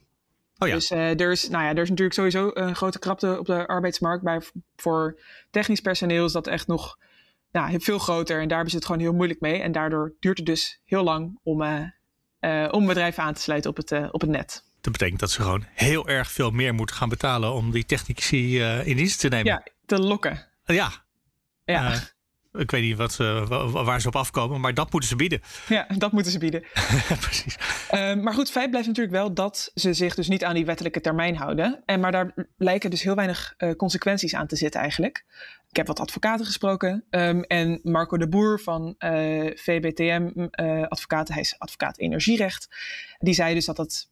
Oh 0.59 0.69
ja, 0.69 0.75
Dus 0.75 0.91
eh, 0.91 1.21
er, 1.21 1.31
is, 1.31 1.49
nou 1.49 1.65
ja, 1.65 1.71
er 1.71 1.83
is 1.83 1.89
natuurlijk 1.89 2.15
sowieso 2.17 2.51
een 2.55 2.77
grote 2.77 2.99
krapte 2.99 3.39
op 3.39 3.47
de 3.47 3.67
arbeidsmarkt. 3.67 4.23
Maar 4.25 4.43
v- 4.43 4.49
voor 4.77 5.21
technisch 5.51 5.81
personeel 5.81 6.25
is 6.25 6.33
dat 6.33 6.47
echt 6.47 6.67
nog 6.67 6.99
nou, 7.53 7.81
veel 7.81 7.99
groter. 7.99 8.37
En 8.41 8.43
daar 8.49 8.53
hebben 8.55 8.71
ze 8.71 8.77
het 8.77 8.87
gewoon 8.87 9.01
heel 9.01 9.13
moeilijk 9.13 9.41
mee. 9.41 9.61
En 9.61 9.73
daardoor 9.73 10.13
duurt 10.21 10.37
het 10.37 10.47
dus 10.47 10.81
heel 10.85 11.03
lang 11.03 11.39
om, 11.43 11.63
eh, 11.63 11.83
eh, 12.39 12.73
om 12.73 12.87
bedrijven 12.87 13.23
aan 13.23 13.35
te 13.35 13.41
sluiten 13.41 13.71
op 13.71 13.77
het, 13.77 14.13
op 14.13 14.21
het 14.21 14.31
net. 14.31 14.65
dat 14.81 14.93
betekent 14.93 15.21
dat 15.21 15.31
ze 15.31 15.43
gewoon 15.43 15.65
heel 15.73 16.09
erg 16.09 16.31
veel 16.31 16.51
meer 16.51 16.75
moeten 16.75 16.97
gaan 16.97 17.09
betalen 17.09 17.53
om 17.53 17.71
die 17.71 17.85
technici 17.85 18.61
in 18.63 18.97
dienst 18.97 19.21
te 19.21 19.29
nemen. 19.29 19.47
Ja, 19.53 19.63
te 19.87 19.99
lokken. 19.99 20.47
ja. 20.65 20.91
Ja, 21.65 22.01
ik 22.59 22.71
weet 22.71 22.83
niet 22.83 22.97
wat, 22.97 23.13
ze- 23.13 23.45
wa- 23.49 23.85
waar 23.85 24.01
ze 24.01 24.07
op 24.09 24.17
afkomen, 24.17 24.61
maar 24.61 24.75
dat 24.75 24.93
moeten 24.93 25.09
ze 25.11 25.17
bieden. 25.17 25.41
ja, 25.69 25.87
dat 25.99 26.13
moeten 26.13 26.33
ze 26.33 26.39
bieden. 26.39 26.61
Precies. 27.21 27.57
Eh, 27.91 28.15
maar 28.15 28.35
goed, 28.35 28.51
feit 28.51 28.71
blijft 28.71 28.87
natuurlijk 28.89 29.15
wel 29.17 29.35
dat 29.35 29.71
ze 29.75 29.93
zich 29.95 30.15
dus 30.15 30.29
niet 30.29 30.45
aan 30.45 30.55
die 30.55 30.65
wettelijke 30.65 31.01
termijn 31.01 31.37
houden. 31.37 31.83
En, 31.85 32.01
maar 32.01 32.13
daar 32.13 32.35
lijken 32.57 32.91
dus 32.91 33.03
heel 33.03 33.15
weinig 33.15 33.55
eh, 33.57 33.71
consequenties 33.73 34.35
aan 34.35 34.47
te 34.47 34.57
zitten 34.57 34.81
eigenlijk. 34.81 35.25
Ik 35.71 35.77
heb 35.77 35.87
wat 35.87 36.01
advocaten 36.01 36.47
gesproken. 36.47 37.05
ehm, 37.11 37.41
en 37.41 37.81
Marco 37.83 38.17
de 38.17 38.29
Boer 38.29 38.61
van 38.61 38.95
eh, 38.99 39.51
VBTM 39.55 40.47
eh, 40.51 40.83
Advocaten, 40.83 41.35
hij 41.35 41.43
is 41.43 41.59
advocaat 41.59 41.99
energierecht. 41.99 42.69
Die 43.19 43.35
zei 43.35 43.55
dus 43.55 43.65
dat, 43.65 43.77
het, 43.77 44.11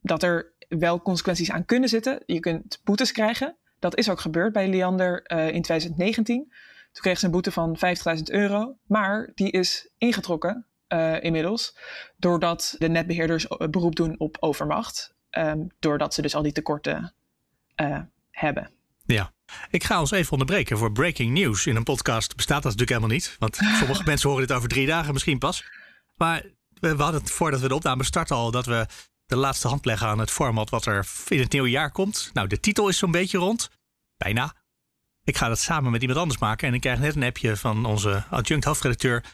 dat 0.00 0.22
er 0.22 0.52
wel 0.68 1.02
consequenties 1.02 1.50
aan 1.50 1.64
kunnen 1.64 1.88
zitten. 1.88 2.22
Je 2.26 2.40
kunt 2.40 2.80
boetes 2.84 3.12
krijgen. 3.12 3.56
Dat 3.78 3.96
is 3.96 4.10
ook 4.10 4.20
gebeurd 4.20 4.52
bij 4.52 4.68
Liander 4.68 5.22
eh, 5.22 5.38
in 5.54 5.62
2019. 5.62 6.52
Toen 6.92 7.02
kreeg 7.02 7.18
ze 7.18 7.24
een 7.24 7.30
boete 7.30 7.52
van 7.52 7.78
50.000 8.16 8.22
euro. 8.22 8.76
Maar 8.86 9.30
die 9.34 9.50
is 9.50 9.90
ingetrokken 9.98 10.66
eh, 10.86 11.22
inmiddels. 11.22 11.76
Doordat 12.16 12.74
de 12.78 12.88
netbeheerders 12.88 13.46
eh, 13.46 13.68
beroep 13.68 13.96
doen 13.96 14.18
op 14.18 14.36
overmacht. 14.40 15.14
ehm, 15.30 15.66
doordat 15.78 16.14
ze 16.14 16.22
dus 16.22 16.34
al 16.34 16.42
die 16.42 16.52
tekorten 16.52 17.14
eh, 17.74 18.00
hebben. 18.30 18.70
Ik 19.70 19.84
ga 19.84 20.00
ons 20.00 20.10
even 20.10 20.32
onderbreken 20.32 20.78
voor 20.78 20.92
breaking 20.92 21.32
news. 21.32 21.66
In 21.66 21.76
een 21.76 21.82
podcast 21.82 22.36
bestaat 22.36 22.62
dat 22.62 22.72
natuurlijk 22.72 22.98
helemaal 22.98 23.16
niet. 23.16 23.36
Want 23.38 23.56
sommige 23.80 24.02
mensen 24.04 24.28
horen 24.28 24.46
dit 24.46 24.56
over 24.56 24.68
drie 24.68 24.86
dagen 24.86 25.12
misschien 25.12 25.38
pas. 25.38 25.64
Maar 26.16 26.42
we, 26.80 26.96
we 26.96 27.02
hadden 27.02 27.20
het 27.20 27.30
voordat 27.30 27.60
we 27.60 27.68
de 27.68 27.74
opname 27.74 28.04
starten 28.04 28.36
al... 28.36 28.50
dat 28.50 28.66
we 28.66 28.86
de 29.26 29.36
laatste 29.36 29.68
hand 29.68 29.84
leggen 29.84 30.08
aan 30.08 30.18
het 30.18 30.30
format 30.30 30.70
wat 30.70 30.86
er 30.86 31.06
in 31.28 31.40
het 31.40 31.52
nieuwe 31.52 31.70
jaar 31.70 31.90
komt. 31.90 32.30
Nou, 32.32 32.48
de 32.48 32.60
titel 32.60 32.88
is 32.88 32.98
zo'n 32.98 33.10
beetje 33.10 33.38
rond. 33.38 33.70
Bijna. 34.16 34.54
Ik 35.24 35.36
ga 35.36 35.48
dat 35.48 35.58
samen 35.58 35.90
met 35.90 36.00
iemand 36.00 36.20
anders 36.20 36.40
maken. 36.40 36.68
En 36.68 36.74
ik 36.74 36.80
krijg 36.80 36.98
net 36.98 37.16
een 37.16 37.22
appje 37.22 37.56
van 37.56 37.84
onze 37.84 38.24
adjunct 38.30 38.64
hoofdredacteur. 38.64 39.24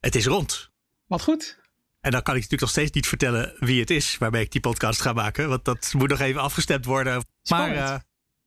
Het 0.00 0.14
is 0.14 0.26
rond. 0.26 0.70
Wat 1.06 1.22
goed. 1.22 1.60
En 2.00 2.10
dan 2.10 2.22
kan 2.22 2.34
ik 2.34 2.40
natuurlijk 2.40 2.60
nog 2.60 2.70
steeds 2.70 2.90
niet 2.90 3.06
vertellen 3.06 3.54
wie 3.58 3.80
het 3.80 3.90
is... 3.90 4.18
waarmee 4.18 4.42
ik 4.42 4.52
die 4.52 4.60
podcast 4.60 5.00
ga 5.00 5.12
maken. 5.12 5.48
Want 5.48 5.64
dat 5.64 5.92
moet 5.96 6.08
nog 6.08 6.20
even 6.20 6.40
afgestemd 6.40 6.84
worden. 6.84 7.24
Maar 7.48 7.74
eh, 7.74 7.98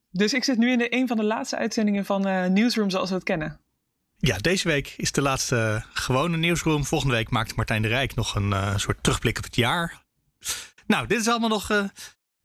Dus 0.09 0.33
ik 0.33 0.43
zit 0.43 0.57
nu 0.57 0.71
in 0.71 0.77
de, 0.77 0.93
een 0.95 1.07
van 1.07 1.17
de 1.17 1.23
laatste 1.23 1.57
uitzendingen 1.57 2.05
van 2.05 2.27
eh, 2.27 2.45
Newsroom 2.45 2.89
zoals 2.89 3.09
we 3.09 3.15
het 3.15 3.23
kennen. 3.23 3.59
Ja, 4.17 4.37
deze 4.37 4.67
week 4.67 4.93
is 4.97 5.11
de 5.11 5.21
laatste 5.21 5.83
gewone 5.93 6.37
nieuwsroom. 6.37 6.85
Volgende 6.85 7.13
week 7.13 7.29
maakt 7.29 7.55
Martijn 7.55 7.81
de 7.81 7.87
Rijk 7.87 8.15
nog 8.15 8.35
een 8.35 8.53
eh, 8.53 8.77
soort 8.77 9.03
terugblik 9.03 9.37
op 9.37 9.43
het 9.43 9.55
jaar. 9.55 10.03
Nou, 10.87 11.07
dit 11.07 11.19
is 11.19 11.27
allemaal 11.27 11.49
nog. 11.49 11.89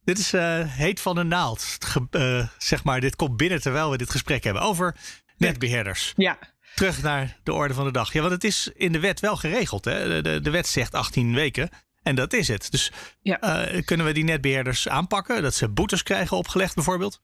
Dit 0.03 0.17
is 0.17 0.33
eh, 0.33 0.59
heet 0.67 0.99
van 1.01 1.15
de 1.15 1.23
naald. 1.23 1.77
Ge- 1.79 2.07
eh, 2.11 2.47
zeg 2.57 2.83
maar, 2.83 2.99
dit 3.01 3.15
komt 3.15 3.37
binnen 3.37 3.61
terwijl 3.61 3.91
we 3.91 3.97
dit 3.97 4.09
gesprek 4.09 4.43
hebben 4.43 4.61
over 4.61 4.95
netbeheerders. 5.37 6.13
Ja, 6.15 6.37
Terug 6.75 7.01
naar 7.01 7.37
de 7.43 7.53
orde 7.53 7.73
van 7.73 7.85
de 7.85 7.91
dag. 7.91 8.13
Ja, 8.13 8.19
want 8.19 8.31
het 8.33 8.43
is 8.43 8.71
in 8.73 8.91
de 8.91 8.99
wet 8.99 9.19
wel 9.19 9.35
geregeld. 9.35 9.85
Hè? 9.85 10.07
De, 10.07 10.21
de, 10.21 10.41
de 10.41 10.49
wet 10.49 10.67
zegt 10.67 10.93
18 10.93 11.33
weken. 11.33 11.69
En 12.03 12.15
dat 12.15 12.33
is 12.33 12.47
het. 12.47 12.71
Dus 12.71 12.91
Ja. 13.21 13.39
eh, 13.39 13.81
kunnen 13.85 14.05
we 14.05 14.11
die 14.11 14.23
netbeheerders 14.23 14.87
aanpakken? 14.89 15.41
Dat 15.41 15.53
ze 15.53 15.69
boetes 15.69 16.03
krijgen 16.03 16.37
opgelegd 16.37 16.75
bijvoorbeeld? 16.75 17.19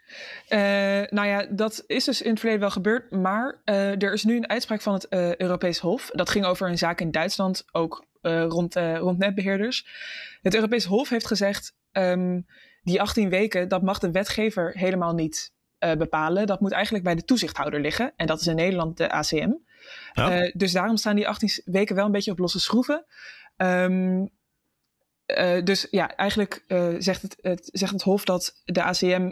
Nou 1.09 1.27
ja, 1.27 1.45
dat 1.49 1.83
is 1.87 2.03
dus 2.03 2.21
in 2.21 2.29
het 2.29 2.39
verleden 2.39 2.61
wel 2.61 2.71
gebeurd. 2.71 3.11
Maar 3.11 3.61
er 3.65 4.13
is 4.13 4.23
nu 4.23 4.35
een 4.35 4.49
uitspraak 4.49 4.81
van 4.81 4.93
het 4.93 5.07
Europees 5.39 5.79
Hof. 5.79 6.09
Dat 6.13 6.29
ging 6.29 6.45
over 6.45 6.69
een 6.69 6.77
zaak 6.77 7.01
in 7.01 7.11
Duitsland, 7.11 7.63
ook 7.71 8.05
rond, 8.21 8.75
rond 8.75 9.17
netbeheerders. 9.17 9.87
Het 10.41 10.55
Europees 10.55 10.85
Hof 10.85 11.09
heeft 11.09 11.27
gezegd: 11.27 11.75
ehm, 11.91 12.39
die 12.87 13.01
18 13.01 13.29
weken, 13.29 13.67
dat 13.67 13.81
mag 13.81 13.99
de 13.99 14.11
wetgever 14.11 14.71
helemaal 14.77 15.13
niet 15.13 15.53
eh, 15.77 15.95
bepalen. 15.95 16.47
Dat 16.47 16.59
moet 16.59 16.71
eigenlijk 16.71 17.03
bij 17.03 17.15
de 17.15 17.23
toezichthouder 17.23 17.81
liggen. 17.81 18.13
En 18.15 18.27
dat 18.27 18.41
is 18.41 18.47
in 18.47 18.55
Nederland 18.55 18.97
de 18.97 19.09
ACM. 19.09 19.53
Ja. 20.13 20.31
Eh, 20.31 20.51
dus 20.55 20.71
daarom 20.71 20.97
staan 20.97 21.15
die 21.15 21.27
18 21.27 21.61
weken 21.65 21.95
wel 21.95 22.05
een 22.05 22.11
beetje 22.11 22.31
op 22.31 22.39
losse 22.39 22.59
schroeven. 22.59 23.05
Ehm, 23.57 24.25
eh, 25.25 25.63
dus 25.63 25.87
ja, 25.91 26.15
eigenlijk 26.15 26.63
zegt, 26.97 27.21
het, 27.21 27.37
het, 27.41 27.69
zegt 27.71 27.91
het 27.91 28.01
Hof 28.01 28.25
dat 28.25 28.61
de 28.65 28.83
ACM 28.83 29.31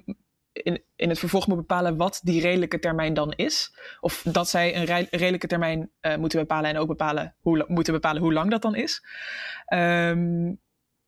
in, 0.52 0.84
in 0.96 1.10
het 1.10 1.20
vervolg 1.20 1.48
moet 1.48 1.58
bepalen 1.58 1.98
wat 1.98 2.20
die 2.24 2.41
redelijke 2.41 2.80
termijn 2.80 3.13
dan 3.13 3.32
is. 3.32 3.78
Of 4.00 4.22
dat 4.22 4.50
zij 4.50 4.76
een 4.76 5.08
redelijke 5.10 5.48
termijn 5.48 5.91
moeten 6.18 6.39
bepalen 6.39 6.70
en 6.70 6.78
ook 6.78 6.88
bepalen 6.88 7.36
hoe, 7.39 7.65
moeten 7.68 7.94
bepalen 7.94 8.22
hoe 8.22 8.34
lang 8.34 8.52
dat 8.52 8.62
dan 8.62 8.76
is. 8.76 9.06
Ehm, 9.65 10.54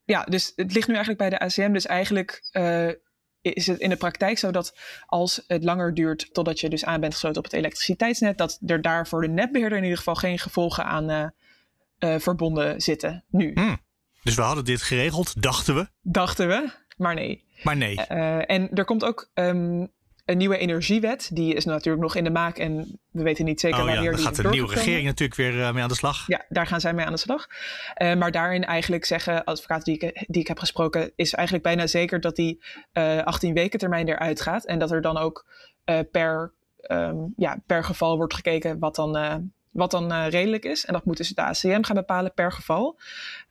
ja, 0.08 0.24
dus 0.24 0.54
het 0.56 0.74
ligt 0.74 0.88
nu 0.88 0.96
eigenlijk 0.96 1.30
bij 1.30 1.40
de 1.40 1.46
ACM. 1.46 1.72
Dus 1.74 1.86
eigenlijk 1.86 2.48
eh, 2.52 2.88
is 3.42 3.68
het 3.68 3.80
in 3.80 3.90
de 3.90 3.96
praktijk 3.96 4.38
zo 4.38 4.52
dat 4.52 4.78
als 5.06 5.44
het 5.48 5.64
langer 5.64 5.94
duurt 5.94 6.34
totdat 6.34 6.60
je 6.60 6.70
dus 6.70 6.86
aan 6.86 7.00
bent 7.00 7.14
gesloten 7.14 7.38
op 7.38 7.44
het 7.44 7.54
elektriciteitsnet, 7.54 8.38
dat 8.38 8.60
er 8.66 8.82
daar 8.82 9.08
voor 9.08 9.22
de 9.22 9.28
netbeheerder 9.28 9.78
in 9.78 9.84
ieder 9.84 9.98
geval 9.98 10.16
geen 10.16 10.40
gevolgen 10.40 10.86
aan 10.86 11.10
eh, 11.10 11.26
eh, 11.98 12.20
verbonden 12.20 12.82
zitten. 12.82 13.24
Nu, 13.30 13.52
Hm. 13.54 13.76
Dus 14.24 14.36
we 14.36 14.42
hadden 14.42 14.66
dit 14.66 14.82
geregeld, 14.82 15.42
dachten 15.42 15.76
we. 15.76 15.88
dachten 16.02 16.48
we, 16.48 16.70
maar 16.98 17.16
nee. 17.16 17.46
Maar 17.64 17.78
nee. 17.78 17.96
En 17.96 18.70
er 18.74 18.86
komt 18.86 19.04
ook 19.04 19.30
ehm, 19.34 19.86
een 20.28 20.38
nieuwe 20.38 20.58
energiewet. 20.58 21.30
Die 21.34 21.54
is 21.54 21.66
natuurlijk 21.66 22.04
nog 22.04 22.16
in 22.16 22.24
de 22.24 22.30
maak 22.30 22.58
en 22.58 23.00
we 23.12 23.24
weten 23.24 23.46
niet 23.46 23.60
zeker 23.60 23.80
oh 23.80 23.86
ja, 23.86 23.94
wanneer 23.94 24.12
dan 24.12 24.20
die 24.20 24.28
gaat 24.28 24.36
de 24.36 24.50
nieuwe 24.50 24.74
regering 24.74 25.06
natuurlijk 25.06 25.40
weer 25.40 25.62
eh, 25.62 25.74
mee 25.74 25.84
aan 25.84 25.90
de 25.90 25.96
slag. 25.96 26.28
Ja, 26.28 26.46
daar 26.50 26.68
gaan 26.68 26.82
zij 26.82 26.94
mee 26.94 27.06
aan 27.06 27.12
de 27.12 27.18
slag. 27.18 27.48
Eh, 27.94 28.16
maar 28.16 28.32
daarin 28.32 28.66
eigenlijk 28.66 29.06
zeggen 29.06 29.44
advocaten 29.44 29.84
die 29.84 29.94
ik, 29.94 30.26
die 30.28 30.42
ik 30.42 30.48
heb 30.48 30.60
gesproken, 30.60 31.12
is 31.16 31.34
eigenlijk 31.34 31.66
bijna 31.66 31.88
zeker 31.88 32.20
dat 32.20 32.36
die 32.36 32.64
eh 32.92 33.24
18 33.24 33.54
weken 33.54 33.80
termijn 33.80 34.08
eruit 34.08 34.42
gaat. 34.42 34.66
En 34.66 34.80
dat 34.80 34.92
er 34.92 35.02
dan 35.02 35.18
ook 35.18 35.46
eh, 35.88 36.00
per, 36.12 36.54
ehm, 36.82 37.16
ja, 37.36 37.62
per 37.66 37.84
geval 37.84 38.18
wordt 38.18 38.34
gekeken 38.34 38.80
wat 38.80 38.96
dan, 38.96 39.18
eh, 39.18 39.36
wat 39.72 39.92
dan 39.92 40.12
eh, 40.12 40.28
redelijk 40.30 40.66
is. 40.66 40.86
En 40.86 40.94
dat 40.94 41.06
moet 41.06 41.18
dus 41.18 41.30
de 41.30 41.42
ACM 41.42 41.82
gaan 41.82 41.96
bepalen 41.96 42.34
per 42.34 42.52
geval. 42.52 43.00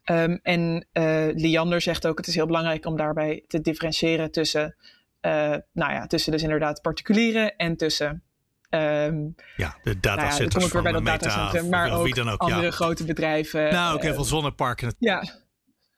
Ehm, 0.02 0.36
en 0.42 0.86
eh 0.92 1.26
Liander 1.32 1.80
zegt 1.80 2.06
ook, 2.06 2.18
het 2.18 2.26
is 2.26 2.34
heel 2.34 2.46
belangrijk 2.46 2.86
om 2.86 2.96
daarbij 2.96 3.44
te 3.46 3.60
differentiëren 3.60 4.30
tussen, 4.30 4.64
eh, 4.64 4.95
nou 5.20 5.92
ja, 5.92 6.06
tussen 6.06 6.32
dus 6.32 6.42
inderdaad 6.42 6.80
particulieren 6.82 7.56
en 7.56 7.76
tussen 7.76 8.22
ehm, 8.70 8.82
Ja, 8.82 9.06
de 9.12 9.14
nou 9.56 9.74
ja, 9.84 10.00
datacenters 10.00 10.54
kom 10.54 10.64
ik 10.66 10.72
weer 10.72 10.82
bij 10.82 10.92
van 10.92 11.04
dat 11.04 11.12
Meta 11.12 11.26
datacentrum, 11.26 11.64
of- 11.64 11.70
maar 11.70 11.92
ook 11.92 12.04
wie 12.04 12.14
dan 12.14 12.28
ook. 12.28 12.40
andere 12.40 12.62
ja. 12.62 12.70
grote 12.70 13.04
bedrijven. 13.04 13.72
Nou, 13.72 13.92
ook 13.92 13.98
eh, 13.98 14.04
heel 14.04 14.14
veel 14.14 14.24
zonneparken. 14.24 14.94
ja, 14.98 15.24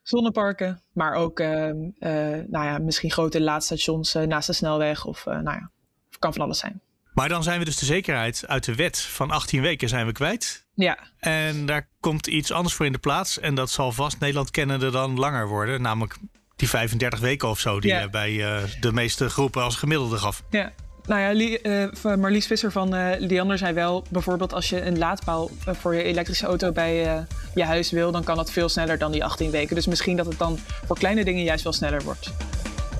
zonneparken, 0.02 0.82
maar 0.92 1.14
ook 1.14 1.40
ehm, 1.40 1.76
eh, 1.98 2.10
nou 2.46 2.64
ja, 2.64 2.78
misschien 2.78 3.10
grote 3.10 3.40
laadstations 3.40 4.14
eh, 4.14 4.22
naast 4.22 4.46
de 4.46 4.52
snelweg 4.52 5.04
of 5.04 5.24
nou 5.24 5.42
ja, 5.44 5.70
kan 6.18 6.32
van 6.32 6.42
alles 6.42 6.58
zijn. 6.58 6.80
Maar 7.12 7.28
dan 7.28 7.42
zijn 7.42 7.58
we 7.58 7.64
dus 7.64 7.76
de 7.78 7.84
zekerheid 7.86 8.44
uit 8.46 8.64
de 8.64 8.74
wet 8.74 8.98
van 9.00 9.30
18 9.30 9.60
weken 9.60 9.88
zijn 9.88 10.06
we 10.06 10.12
kwijt. 10.12 10.66
Ja, 10.74 10.98
En 11.18 11.66
daar 11.66 11.88
komt 12.00 12.26
iets 12.26 12.52
anders 12.52 12.74
voor 12.74 12.86
in 12.86 12.92
de 12.92 12.98
plaats. 12.98 13.38
En 13.40 13.54
dat 13.54 13.70
zal 13.70 13.92
vast 13.92 14.20
Nederland 14.20 14.50
kennende 14.50 14.90
dan 14.90 15.18
langer 15.18 15.48
worden. 15.48 15.82
Namelijk 15.82 16.16
die 16.58 16.68
35 16.68 17.20
weken 17.20 17.48
of 17.48 17.58
zo 17.60 17.80
die 17.80 17.90
Ja. 17.90 18.00
je 18.00 18.10
bij 18.10 18.44
eh, 18.44 18.62
de 18.80 18.92
meeste 18.92 19.28
groepen 19.28 19.62
als 19.62 19.76
gemiddelde 19.76 20.16
gaf. 20.18 20.42
ja. 20.50 20.72
Nou 21.06 21.20
ja, 21.38 21.58
eh, 21.62 22.14
Marlies 22.16 22.46
Visser 22.46 22.72
van 22.72 22.94
eh 22.94 23.18
Liander 23.20 23.58
zei 23.58 23.72
wel, 23.72 24.04
bijvoorbeeld 24.10 24.52
als 24.52 24.68
je 24.68 24.82
een 24.82 24.98
laadpaal 24.98 25.50
eh, 25.64 25.74
voor 25.80 25.94
je 25.94 26.02
elektrische 26.02 26.46
auto 26.46 26.72
bij 26.72 27.06
eh, 27.16 27.22
je 27.54 27.64
huis 27.64 27.90
wil, 27.90 28.12
dan 28.12 28.24
kan 28.24 28.36
dat 28.36 28.50
veel 28.52 28.68
sneller 28.68 28.98
dan 28.98 29.12
die 29.12 29.24
18 29.24 29.50
weken. 29.50 29.74
Dus 29.74 29.86
misschien 29.86 30.16
dat 30.16 30.26
het 30.26 30.38
dan 30.38 30.58
voor 30.86 30.98
kleine 30.98 31.24
dingen 31.24 31.44
juist 31.44 31.64
wel 31.64 31.72
sneller 31.72 32.02
wordt. 32.02 32.30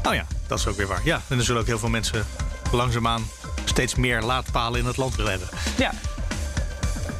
Oh 0.03 0.15
ja, 0.15 0.27
dat 0.47 0.59
is 0.59 0.67
ook 0.67 0.77
weer 0.77 0.87
waar. 0.87 1.01
Ja, 1.05 1.21
en 1.29 1.39
er 1.39 1.45
zullen 1.45 1.61
ook 1.61 1.67
heel 1.67 1.79
veel 1.79 1.89
mensen 1.89 2.27
langzaamaan 2.73 3.23
steeds 3.65 3.95
meer 3.95 4.23
laadpalen 4.23 4.81
in 4.81 4.87
het 4.87 4.97
land 4.97 5.17
willen 5.17 5.31
hebben. 5.31 5.49
Ja, 5.79 5.93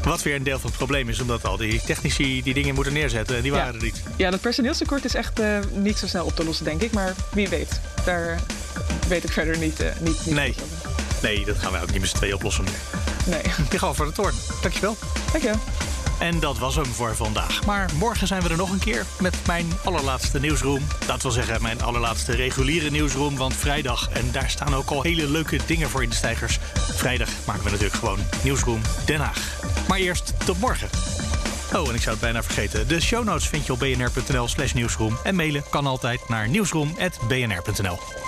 Wat 0.03 0.23
weer 0.23 0.35
een 0.35 0.43
deel 0.43 0.59
van 0.59 0.69
het 0.69 0.79
probleem 0.79 1.09
is, 1.09 1.21
omdat 1.21 1.45
al 1.47 1.57
die 1.57 1.81
technici 1.81 2.43
die 2.43 2.55
dingen 2.55 2.75
moeten 2.75 2.93
neerzetten, 2.93 3.37
en 3.37 3.43
die 3.43 3.53
Ja. 3.53 3.59
waren 3.59 3.75
er 3.75 3.83
niet. 3.83 3.98
Ja 4.19 4.31
dat 4.31 4.41
personeelstekort 4.41 5.05
is 5.05 5.15
echt 5.15 5.41
eh, 5.41 5.59
niet 5.73 5.99
zo 5.99 6.07
snel 6.07 6.25
op 6.25 6.37
te 6.37 6.45
lossen, 6.45 6.65
denk 6.65 6.83
ik. 6.83 6.93
Maar 6.93 7.15
wie 7.33 7.49
weet, 7.49 7.81
daar 8.05 8.39
weet 9.09 9.25
ik 9.25 9.33
verder 9.33 9.59
niet. 9.59 9.81
eh, 9.81 9.89
niet, 10.01 10.27
niet 10.27 10.35
Nee. 10.35 10.55
Nee, 11.23 11.45
dat 11.45 11.59
gaan 11.59 11.73
wij 11.73 11.83
ook 11.83 11.91
niet 11.91 12.01
met 12.01 12.09
z'n 12.11 12.17
tweeën 12.17 12.35
oplossen. 12.35 12.65
Nee, 13.27 13.43
Michal 13.73 13.95
van 13.95 14.07
der 14.07 14.15
Toorn, 14.15 14.35
dankjewel. 14.63 14.97
dankjewel. 15.33 15.59
En 16.19 16.41
dat 16.41 16.59
was 16.59 16.75
hem 16.75 16.85
voor 16.87 17.17
vandaag. 17.17 17.65
Maar 17.65 17.91
morgen 17.95 18.27
zijn 18.27 18.43
we 18.43 18.49
er 18.49 18.57
nog 18.57 18.71
een 18.71 18.79
keer 18.79 19.05
met 19.21 19.35
mijn 19.47 19.73
allerlaatste 19.85 20.41
nieuwsroom. 20.41 20.87
Dat 21.07 21.23
wil 21.23 21.31
zeggen, 21.31 21.63
mijn 21.63 21.83
allerlaatste 21.83 22.33
reguliere 22.33 22.91
nieuwsroom. 22.91 23.37
Want 23.37 23.55
vrijdag, 23.55 24.09
en 24.13 24.31
daar 24.33 24.51
staan 24.51 24.75
ook 24.75 24.91
al 24.91 25.03
hele 25.03 25.29
leuke 25.31 25.59
dingen 25.67 25.91
voor 25.91 26.03
in 26.03 26.09
de 26.09 26.15
stijgers. 26.17 26.59
Vrijdag 26.95 27.29
maken 27.47 27.65
we 27.65 27.71
natuurlijk 27.71 27.99
gewoon 27.99 28.19
nieuwsroom 28.43 28.81
Den 29.05 29.21
Haag. 29.21 29.39
Maar 29.89 29.99
eerst 29.99 30.33
tot 30.45 30.61
morgen. 30.61 30.89
Oh, 31.75 31.89
en 31.89 31.95
ik 31.95 32.01
zou 32.01 32.11
het 32.11 32.21
bijna 32.21 32.43
vergeten. 32.43 32.89
De 32.89 33.01
show 33.01 33.25
notes 33.25 33.49
vind 33.49 33.67
je 33.67 33.73
op 33.73 33.79
bnr.nl 33.79 34.49
slash 34.49 34.73
nieuwsroom. 34.73 35.19
En 35.23 35.35
mailen 35.35 35.63
kan 35.71 35.87
altijd 35.87 36.29
naar 36.29 36.49
nieuwsroom.bnr.nl. 36.49 38.28